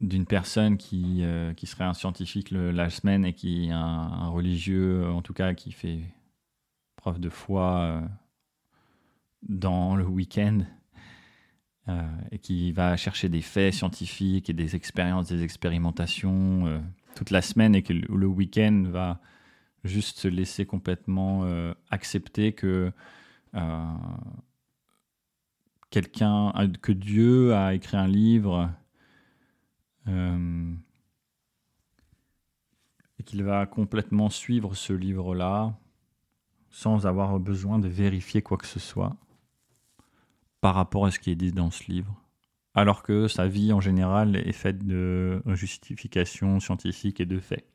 d'une 0.00 0.26
personne 0.26 0.76
qui, 0.76 1.20
euh, 1.22 1.54
qui 1.54 1.66
serait 1.66 1.84
un 1.84 1.94
scientifique 1.94 2.50
la 2.50 2.90
semaine 2.90 3.24
et 3.24 3.32
qui 3.32 3.66
est 3.66 3.70
un, 3.72 4.28
religieux, 4.28 5.06
en 5.10 5.22
tout 5.22 5.32
cas, 5.32 5.54
qui 5.54 5.72
fait 5.72 6.00
preuve 6.96 7.18
de 7.18 7.28
foi 7.28 7.80
euh, 7.80 8.00
dans 9.48 9.96
le 9.96 10.06
week-end 10.06 10.60
euh, 11.88 12.02
et 12.30 12.38
qui 12.38 12.72
va 12.72 12.96
chercher 12.96 13.28
des 13.28 13.42
faits 13.42 13.74
scientifiques 13.74 14.48
et 14.48 14.54
des 14.54 14.76
expériences, 14.76 15.28
des 15.28 15.42
expérimentations 15.42 16.82
toute 17.14 17.30
la 17.30 17.42
semaine 17.42 17.74
et 17.74 17.82
que 17.82 17.92
le, 17.92 18.26
week-end 18.26 18.84
va 18.88 19.20
juste 19.84 20.18
se 20.18 20.28
laisser 20.28 20.66
complètement 20.66 21.46
accepter 21.90 22.52
que 22.52 22.92
quelqu'un, 25.90 26.52
que 26.82 26.92
Dieu 26.92 27.54
a 27.54 27.74
écrit 27.74 27.96
un 27.96 28.06
livre 28.06 28.70
euh, 30.08 30.74
et 33.18 33.22
qu'il 33.22 33.42
va 33.42 33.66
complètement 33.66 34.28
suivre 34.28 34.74
ce 34.74 34.92
livre-là 34.92 35.74
sans 36.70 37.06
avoir 37.06 37.38
besoin 37.40 37.78
de 37.78 37.88
vérifier 37.88 38.42
quoi 38.42 38.58
que 38.58 38.66
ce 38.66 38.78
soit 38.78 39.16
par 40.60 40.74
rapport 40.74 41.06
à 41.06 41.10
ce 41.10 41.18
qui 41.18 41.30
est 41.30 41.36
dit 41.36 41.52
dans 41.52 41.70
ce 41.70 41.90
livre. 41.90 42.14
Alors 42.74 43.02
que 43.02 43.28
sa 43.28 43.48
vie 43.48 43.72
en 43.72 43.80
général 43.80 44.36
est 44.36 44.52
faite 44.52 44.86
de 44.86 45.42
justifications 45.46 46.60
scientifiques 46.60 47.20
et 47.20 47.26
de 47.26 47.40
faits. 47.40 47.66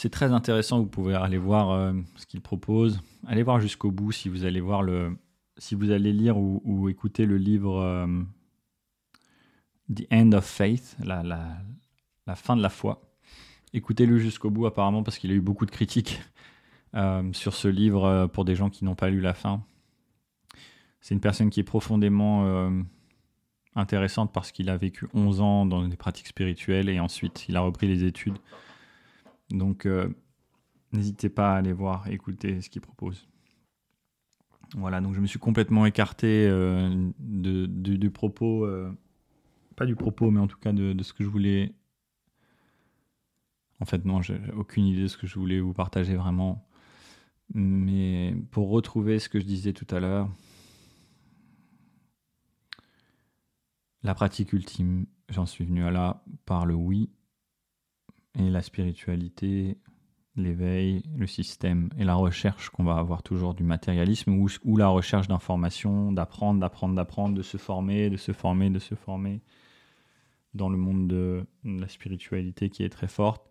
C'est 0.00 0.10
très 0.10 0.30
intéressant, 0.30 0.78
vous 0.78 0.86
pouvez 0.86 1.16
aller 1.16 1.38
voir 1.38 1.72
euh, 1.72 1.92
ce 2.14 2.24
qu'il 2.24 2.40
propose. 2.40 3.00
Allez 3.26 3.42
voir 3.42 3.58
jusqu'au 3.58 3.90
bout 3.90 4.12
si 4.12 4.28
vous 4.28 4.44
allez 4.44 4.60
voir 4.60 4.84
le, 4.84 5.18
si 5.56 5.74
vous 5.74 5.90
allez 5.90 6.12
lire 6.12 6.38
ou, 6.38 6.88
écouter 6.88 7.26
le 7.26 7.36
livre 7.36 7.80
euh, 7.80 8.06
The 9.92 10.06
End 10.12 10.30
of 10.34 10.44
Faith, 10.44 10.96
la, 11.02 11.24
fin 12.36 12.54
de 12.54 12.62
la 12.62 12.68
foi, 12.68 13.10
écoutez-le 13.72 14.18
jusqu'au 14.18 14.50
bout 14.50 14.66
apparemment 14.66 15.02
parce 15.02 15.18
qu'il 15.18 15.32
a 15.32 15.34
eu 15.34 15.40
beaucoup 15.40 15.66
de 15.66 15.72
critiques 15.72 16.20
euh, 16.94 17.32
sur 17.32 17.54
ce 17.54 17.66
livre 17.66 18.28
pour 18.32 18.44
des 18.44 18.54
gens 18.54 18.70
qui 18.70 18.84
n'ont 18.84 18.94
pas 18.94 19.10
lu 19.10 19.20
la 19.20 19.34
fin. 19.34 19.64
C'est 21.00 21.12
une 21.12 21.20
personne 21.20 21.50
qui 21.50 21.58
est 21.58 21.64
profondément 21.64 22.70
intéressante 23.74 24.32
parce 24.32 24.52
qu'il 24.52 24.70
a 24.70 24.76
vécu 24.76 25.08
11 25.12 25.40
ans 25.40 25.66
dans 25.66 25.88
des 25.88 25.96
pratiques 25.96 26.28
spirituelles 26.28 26.88
et 26.88 27.00
ensuite 27.00 27.46
il 27.48 27.56
a 27.56 27.62
repris 27.62 27.88
les 27.88 28.04
études. 28.04 28.38
Donc 29.50 29.86
n'hésitez 30.92 31.28
pas 31.28 31.54
à 31.54 31.56
aller 31.58 31.72
voir, 31.72 32.08
écouter 32.08 32.60
ce 32.60 32.68
qu'il 32.68 32.82
propose. 32.82 33.26
Voilà, 34.76 35.00
donc 35.00 35.14
je 35.14 35.20
me 35.20 35.26
suis 35.26 35.38
complètement 35.38 35.86
écarté 35.86 36.48
de, 36.48 37.66
du 37.66 38.10
propos, 38.10 38.68
pas 39.76 39.86
du 39.86 39.96
propos, 39.96 40.30
mais 40.30 40.40
en 40.40 40.46
tout 40.46 40.58
cas 40.58 40.72
de, 40.72 40.92
de 40.92 41.02
ce 41.02 41.12
que 41.12 41.24
je 41.24 41.28
voulais 41.28 41.72
en 43.80 43.84
fait, 43.84 44.04
non, 44.04 44.22
j'ai 44.22 44.40
aucune 44.56 44.86
idée 44.86 45.02
de 45.02 45.08
ce 45.08 45.16
que 45.16 45.26
je 45.26 45.38
voulais 45.38 45.60
vous 45.60 45.72
partager 45.72 46.16
vraiment. 46.16 46.66
Mais 47.54 48.34
pour 48.50 48.70
retrouver 48.70 49.18
ce 49.18 49.28
que 49.28 49.40
je 49.40 49.44
disais 49.44 49.72
tout 49.72 49.86
à 49.94 50.00
l'heure, 50.00 50.28
la 54.02 54.14
pratique 54.14 54.52
ultime, 54.52 55.06
j'en 55.28 55.46
suis 55.46 55.64
venu 55.64 55.84
à 55.84 55.90
là 55.90 56.24
par 56.44 56.66
le 56.66 56.74
oui 56.74 57.10
et 58.38 58.50
la 58.50 58.62
spiritualité, 58.62 59.76
l'éveil, 60.36 61.02
le 61.16 61.26
système 61.26 61.90
et 61.98 62.04
la 62.04 62.14
recherche 62.14 62.70
qu'on 62.70 62.84
va 62.84 62.96
avoir 62.96 63.22
toujours 63.22 63.54
du 63.54 63.64
matérialisme 63.64 64.32
ou, 64.64 64.76
la 64.76 64.88
recherche 64.88 65.28
d'informations, 65.28 66.12
d'apprendre, 66.12 66.60
d'apprendre, 66.60 66.94
d'apprendre, 66.94 67.34
de 67.34 67.42
se 67.42 67.56
former, 67.56 68.10
de 68.10 68.16
se 68.16 68.32
former, 68.32 68.70
de 68.70 68.78
se 68.78 68.94
former 68.94 69.42
dans 70.54 70.68
le 70.68 70.78
monde 70.78 71.08
de 71.08 71.44
la 71.64 71.88
spiritualité 71.88 72.70
qui 72.70 72.84
est 72.84 72.88
très 72.88 73.08
forte 73.08 73.48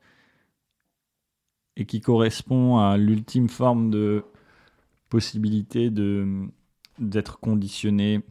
et 1.76 1.86
qui 1.86 2.02
correspond 2.02 2.80
à 2.80 2.98
l'ultime 2.98 3.50
forme 3.50 3.92
de 3.92 4.26
possibilité 5.10 5.90
de 5.90 6.48
d'être 6.98 7.40
conditionné 7.40 8.22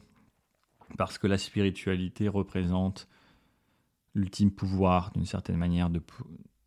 parce 0.99 1.19
que 1.19 1.29
la 1.29 1.38
spiritualité 1.38 2.29
représente 2.29 3.09
l'ultime 4.16 4.50
pouvoir 4.50 5.12
d'une 5.12 5.26
certaine 5.26 5.57
manière 5.57 5.90
de 5.90 6.02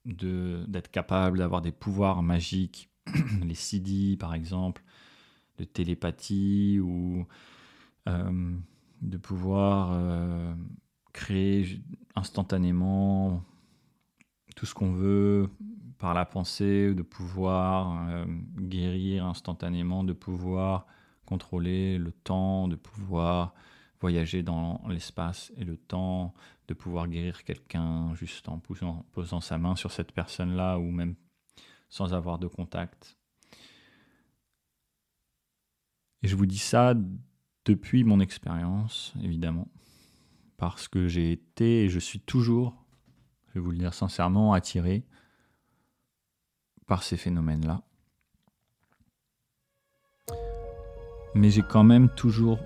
d'être 0.05 0.89
capable 0.89 1.39
d'avoir 1.39 1.61
des 1.61 1.71
pouvoirs 1.71 2.23
magiques 2.23 2.89
les 3.43 3.55
CD 3.55 4.15
par 4.17 4.33
exemple 4.33 4.81
de 5.57 5.65
télépathie 5.65 6.79
ou 6.79 7.25
euh, 8.07 8.55
de 9.01 9.17
pouvoir 9.17 9.91
euh, 9.93 10.53
créer 11.11 11.81
instantanément 12.15 13.43
tout 14.55 14.65
ce 14.65 14.73
qu'on 14.73 14.93
veut 14.93 15.49
par 15.97 16.13
la 16.13 16.25
pensée, 16.25 16.93
de 16.93 17.01
pouvoir 17.01 18.07
euh, 18.09 18.25
guérir 18.57 19.25
instantanément, 19.25 20.03
de 20.03 20.13
pouvoir 20.13 20.85
contrôler 21.25 21.97
le 21.97 22.11
temps, 22.11 22.67
de 22.67 22.75
pouvoir 22.75 23.53
voyager 23.99 24.43
dans 24.43 24.81
l'espace 24.87 25.51
et 25.57 25.63
le 25.63 25.77
temps, 25.77 26.33
de 26.67 26.73
pouvoir 26.73 27.07
guérir 27.07 27.43
quelqu'un 27.43 28.13
juste 28.13 28.47
en 28.47 28.59
posant, 28.59 29.41
sa 29.41 29.57
main 29.57 29.75
sur 29.75 29.91
cette 29.91 30.11
personne-là 30.11 30.77
ou 30.77 30.91
même 30.91 31.15
sans 31.89 32.13
avoir 32.13 32.37
de 32.37 32.47
contact. 32.47 33.17
Et 36.21 36.27
je 36.27 36.35
vous 36.35 36.45
dis 36.45 36.59
ça 36.59 36.93
depuis 37.65 38.03
mon 38.03 38.19
expérience, 38.19 39.13
évidemment, 39.21 39.67
parce 40.57 40.87
que 40.87 41.07
j'ai 41.07 41.31
été 41.31 41.85
et 41.85 41.89
je 41.89 41.99
suis 41.99 42.19
toujours, 42.19 42.85
je 43.47 43.53
vais 43.55 43.59
vous 43.59 43.71
le 43.71 43.77
dire 43.77 43.93
sincèrement, 43.93 44.53
attiré 44.53 45.05
par 46.85 47.03
ces 47.03 47.17
phénomènes-là. 47.17 47.83
Mais 51.35 51.49
j'ai 51.49 51.61
quand 51.61 51.83
même 51.83 52.09
toujours 52.15 52.59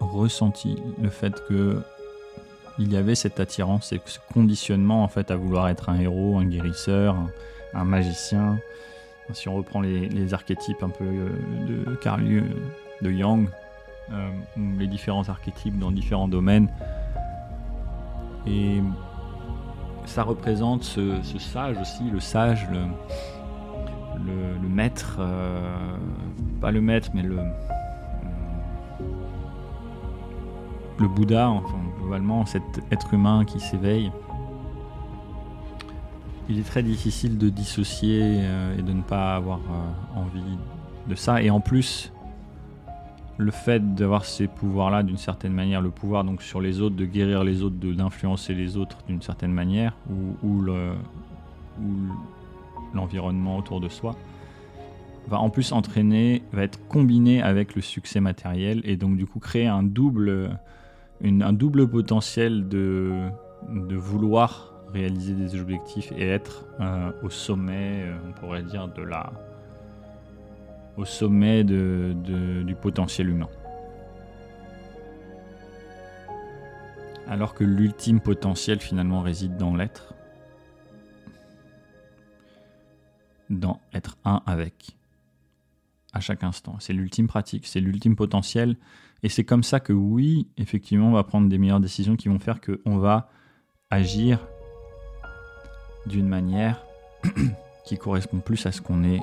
ressenti 0.00 0.76
le 1.00 1.08
fait 1.08 1.34
que 1.48 1.80
il 2.78 2.92
y 2.92 2.96
avait 2.96 3.14
cette 3.14 3.40
attirance 3.40 3.92
et 3.92 4.00
ce 4.04 4.18
conditionnement 4.32 5.02
en 5.02 5.08
fait 5.08 5.30
à 5.30 5.36
vouloir 5.36 5.68
être 5.68 5.88
un 5.88 5.98
héros, 5.98 6.36
un 6.38 6.44
guérisseur, 6.44 7.16
un, 7.72 7.84
magicien. 7.84 8.58
Si 9.32 9.48
on 9.48 9.56
reprend 9.56 9.80
les, 9.80 10.34
archétypes 10.34 10.82
un 10.82 10.88
peu 10.88 11.04
euh, 11.04 11.28
de 11.66 11.94
Carl 11.96 12.22
de 13.02 13.10
Jung, 13.10 13.48
euh, 14.12 14.30
les 14.78 14.86
différents 14.86 15.28
archétypes 15.28 15.78
dans 15.78 15.90
différents 15.90 16.28
domaines. 16.28 16.68
Et 18.46 18.80
ça 20.04 20.22
représente 20.22 20.84
ce, 20.84 21.20
sage 21.38 21.76
aussi, 21.78 22.04
le 22.10 22.20
sage, 22.20 22.68
le, 22.70 22.86
le, 24.62 24.68
maître, 24.68 25.16
euh, 25.18 25.96
pas 26.60 26.70
le 26.70 26.80
maître, 26.80 27.10
mais 27.14 27.22
le, 27.22 27.38
le 30.98 31.08
Bouddha, 31.08 31.50
enfin, 31.50 31.78
globalement, 31.98 32.46
cet 32.46 32.62
être 32.90 33.14
humain 33.14 33.44
qui 33.44 33.60
s'éveille. 33.60 34.10
Il 36.48 36.58
est 36.58 36.66
très 36.66 36.82
difficile 36.82 37.38
de 37.38 37.48
dissocier 37.48 38.20
euh, 38.22 38.78
et 38.78 38.82
de 38.82 38.92
ne 38.92 39.02
pas 39.02 39.34
avoir 39.34 39.58
euh, 39.58 40.20
envie 40.20 40.58
de 41.08 41.14
ça. 41.14 41.42
Et 41.42 41.50
en 41.50 41.60
plus, 41.60 42.12
le 43.38 43.50
fait 43.50 43.94
d'avoir 43.94 44.24
ces 44.24 44.46
pouvoirs-là, 44.46 45.02
d'une 45.02 45.18
certaine 45.18 45.52
manière, 45.52 45.80
le 45.80 45.90
pouvoir 45.90 46.24
donc 46.24 46.42
sur 46.42 46.60
les 46.60 46.80
autres, 46.80 46.96
de 46.96 47.04
guérir 47.04 47.44
les 47.44 47.62
autres, 47.62 47.76
d'influencer 47.76 48.54
les 48.54 48.76
autres 48.76 48.98
d'une 49.06 49.22
certaine 49.22 49.52
manière, 49.52 49.96
ou, 50.42 50.64
l'environnement 52.94 53.58
autour 53.58 53.80
de 53.80 53.88
soi, 53.88 54.16
va 55.28 55.38
en 55.38 55.50
plus 55.50 55.72
entraîner, 55.72 56.42
va 56.52 56.62
être 56.62 56.86
combiné 56.88 57.42
avec 57.42 57.74
le 57.74 57.82
succès 57.82 58.20
matériel 58.20 58.80
et 58.84 58.96
donc 58.96 59.16
du 59.16 59.26
coup 59.26 59.40
créer 59.40 59.66
un 59.66 59.82
double, 59.82 60.58
un 61.22 61.52
double 61.52 61.88
potentiel 61.88 62.68
de, 62.68 63.28
de 63.68 63.96
vouloir 63.96 64.74
réaliser 64.92 65.34
des 65.34 65.60
objectifs 65.60 66.12
et 66.12 66.28
être 66.28 66.64
euh, 66.80 67.10
au 67.22 67.30
sommet, 67.30 68.04
euh, 68.04 68.16
on 68.28 68.32
pourrait 68.32 68.62
dire, 68.62 68.88
de 68.88 69.02
la, 69.02 69.32
au 70.96 71.04
sommet 71.04 71.64
du 71.64 72.74
potentiel 72.80 73.28
humain. 73.28 73.48
Alors 77.26 77.54
que 77.54 77.64
l'ultime 77.64 78.20
potentiel 78.20 78.78
finalement 78.80 79.20
réside 79.20 79.56
dans 79.56 79.74
l'être, 79.74 80.14
dans 83.50 83.80
être 83.92 84.16
un 84.24 84.42
avec, 84.46 84.96
à 86.12 86.20
chaque 86.20 86.44
instant. 86.44 86.76
C'est 86.78 86.92
l'ultime 86.92 87.26
pratique, 87.26 87.66
c'est 87.66 87.80
l'ultime 87.80 88.14
potentiel, 88.14 88.76
et 89.22 89.28
c'est 89.28 89.44
comme 89.44 89.62
ça 89.62 89.80
que 89.80 89.92
oui, 89.92 90.48
effectivement, 90.56 91.08
on 91.08 91.12
va 91.12 91.24
prendre 91.24 91.48
des 91.48 91.58
meilleures 91.58 91.80
décisions 91.80 92.16
qui 92.16 92.28
vont 92.28 92.38
faire 92.38 92.60
qu'on 92.60 92.98
va 92.98 93.30
agir 93.90 94.38
d'une 96.06 96.28
manière 96.28 96.84
qui 97.84 97.96
correspond 97.98 98.38
plus 98.38 98.66
à 98.66 98.72
ce 98.72 98.80
qu'on 98.80 99.04
est 99.04 99.20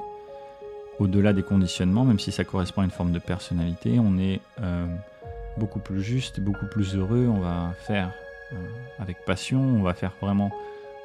au-delà 0.99 1.33
des 1.33 1.43
conditionnements, 1.43 2.05
même 2.05 2.19
si 2.19 2.31
ça 2.31 2.43
correspond 2.43 2.81
à 2.81 2.85
une 2.85 2.91
forme 2.91 3.11
de 3.11 3.19
personnalité, 3.19 3.99
on 3.99 4.17
est 4.17 4.41
euh, 4.61 4.85
beaucoup 5.57 5.79
plus 5.79 6.01
juste, 6.01 6.39
beaucoup 6.39 6.67
plus 6.67 6.95
heureux, 6.95 7.27
on 7.27 7.39
va 7.39 7.73
faire 7.87 8.11
euh, 8.53 8.55
avec 8.99 9.25
passion, 9.25 9.61
on 9.61 9.81
va 9.81 9.93
faire 9.93 10.13
vraiment 10.21 10.51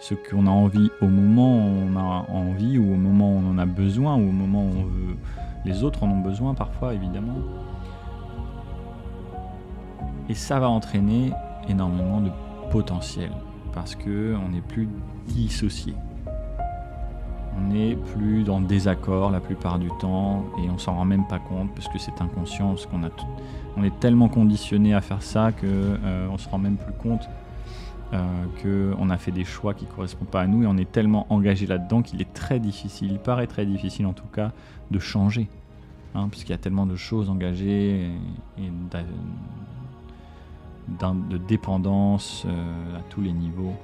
ce 0.00 0.14
qu'on 0.14 0.46
a 0.46 0.50
envie 0.50 0.90
au 1.00 1.08
moment 1.08 1.56
où 1.56 1.88
on 1.90 1.96
a 1.96 2.26
envie, 2.28 2.78
ou 2.78 2.92
au 2.92 2.96
moment 2.96 3.32
où 3.32 3.40
on 3.44 3.50
en 3.50 3.58
a 3.58 3.66
besoin, 3.66 4.14
ou 4.16 4.28
au 4.28 4.32
moment 4.32 4.62
où 4.62 4.72
on 4.78 4.84
veut. 4.84 5.16
Les 5.64 5.82
autres 5.82 6.04
en 6.04 6.10
ont 6.10 6.20
besoin 6.20 6.54
parfois, 6.54 6.94
évidemment. 6.94 7.36
Et 10.28 10.34
ça 10.34 10.60
va 10.60 10.68
entraîner 10.68 11.32
énormément 11.68 12.20
de 12.20 12.30
potentiel, 12.70 13.30
parce 13.72 13.94
qu'on 13.94 14.48
n'est 14.50 14.60
plus 14.66 14.88
dissocié 15.26 15.94
on 17.58 17.72
n'est 17.72 17.96
plus 17.96 18.44
dans 18.44 18.60
désaccord 18.60 19.30
la 19.30 19.40
plupart 19.40 19.78
du 19.78 19.88
temps 19.98 20.44
et 20.58 20.70
on 20.70 20.78
s'en 20.78 20.94
rend 20.94 21.04
même 21.04 21.26
pas 21.26 21.38
compte 21.38 21.74
parce 21.74 21.88
que 21.88 21.98
c'est 21.98 22.20
inconscient, 22.20 22.68
parce 22.68 22.86
qu'on 22.86 23.02
a 23.04 23.08
on 23.76 23.84
est 23.84 24.00
tellement 24.00 24.28
conditionné 24.28 24.94
à 24.94 25.00
faire 25.00 25.22
ça 25.22 25.52
que 25.52 25.66
euh, 25.66 26.28
on 26.30 26.38
se 26.38 26.48
rend 26.48 26.58
même 26.58 26.76
plus 26.76 26.92
compte 26.94 27.28
euh, 28.12 28.24
qu'on 28.62 29.10
a 29.10 29.16
fait 29.18 29.30
des 29.30 29.44
choix 29.44 29.74
qui 29.74 29.86
correspondent 29.86 30.28
pas 30.28 30.42
à 30.42 30.46
nous 30.46 30.64
et 30.64 30.66
on 30.66 30.76
est 30.76 30.90
tellement 30.90 31.26
engagé 31.30 31.66
là-dedans 31.66 32.02
qu'il 32.02 32.20
est 32.20 32.32
très 32.32 32.58
difficile, 32.58 33.12
il 33.12 33.18
paraît 33.18 33.46
très 33.46 33.66
difficile 33.66 34.06
en 34.06 34.14
tout 34.14 34.26
cas, 34.26 34.52
de 34.90 34.98
changer, 34.98 35.48
hein, 36.14 36.28
puisqu'il 36.28 36.52
y 36.52 36.54
a 36.54 36.58
tellement 36.58 36.86
de 36.86 36.96
choses 36.96 37.30
engagées 37.30 38.10
et, 38.58 38.70
de 40.88 41.36
dépendance 41.36 42.44
euh, 42.46 42.98
à 42.98 43.02
tous 43.10 43.20
les 43.20 43.32
niveaux. 43.32 43.74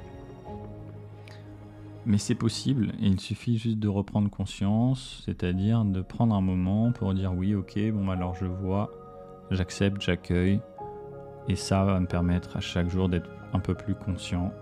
Mais 2.07 2.19
c'est 2.19 2.35
possible 2.35 2.93
il 3.01 3.19
suffit 3.19 3.57
juste 3.57 3.79
de 3.79 3.89
reprendre 3.89 4.29
conscience, 4.29 5.23
c'est-à-dire 5.25 5.85
de 5.85 6.03
prendre 6.03 6.35
un 6.35 6.41
moment 6.43 6.93
pour 6.93 7.15
dire 7.15 7.33
oui, 7.35 7.55
ok, 7.55 7.79
bon 7.93 8.11
alors 8.11 8.35
je 8.35 8.47
vois, 8.47 8.91
j'accepte, 9.51 10.03
j'accueille, 10.03 10.61
et 11.49 11.57
ça 11.57 11.85
va 11.85 11.99
me 12.01 12.07
permettre 12.07 12.57
à 12.57 12.61
chaque 12.61 12.91
jour 12.91 13.09
d'être 13.09 13.31
un 13.53 13.59
peu 13.59 13.75
plus 13.75 13.95
conscient 13.95 14.53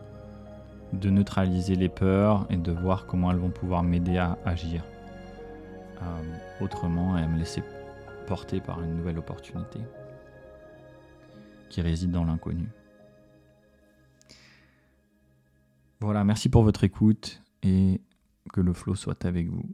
de 0.93 1.11
neutraliser 1.11 1.75
les 1.75 1.89
peurs 1.89 2.47
et 2.51 2.57
de 2.57 2.71
voir 2.71 3.07
comment 3.07 3.31
elles 3.31 3.39
vont 3.39 3.51
pouvoir 3.51 3.83
m'aider 3.83 4.19
à 4.19 4.39
agir 4.45 4.85
euh, 6.03 6.65
autrement 6.65 7.17
et 7.17 7.23
à 7.23 7.27
me 7.27 7.39
laisser 7.39 7.63
porter 8.27 8.61
par 8.61 8.83
une 8.83 8.97
nouvelle 8.97 9.19
opportunité 9.19 9.81
qui 11.73 11.81
réside 11.81 12.11
dans 12.11 12.25
l'inconnu. 12.25 12.69
Voilà, 16.01 16.23
merci 16.23 16.51
pour 16.51 16.63
votre 16.63 16.85
écoute 16.85 17.43
et 17.63 18.01
que 18.53 18.61
le 18.61 18.75
flow 18.75 18.95
soit 18.95 19.25
avec 19.25 19.49
vous. 19.49 19.65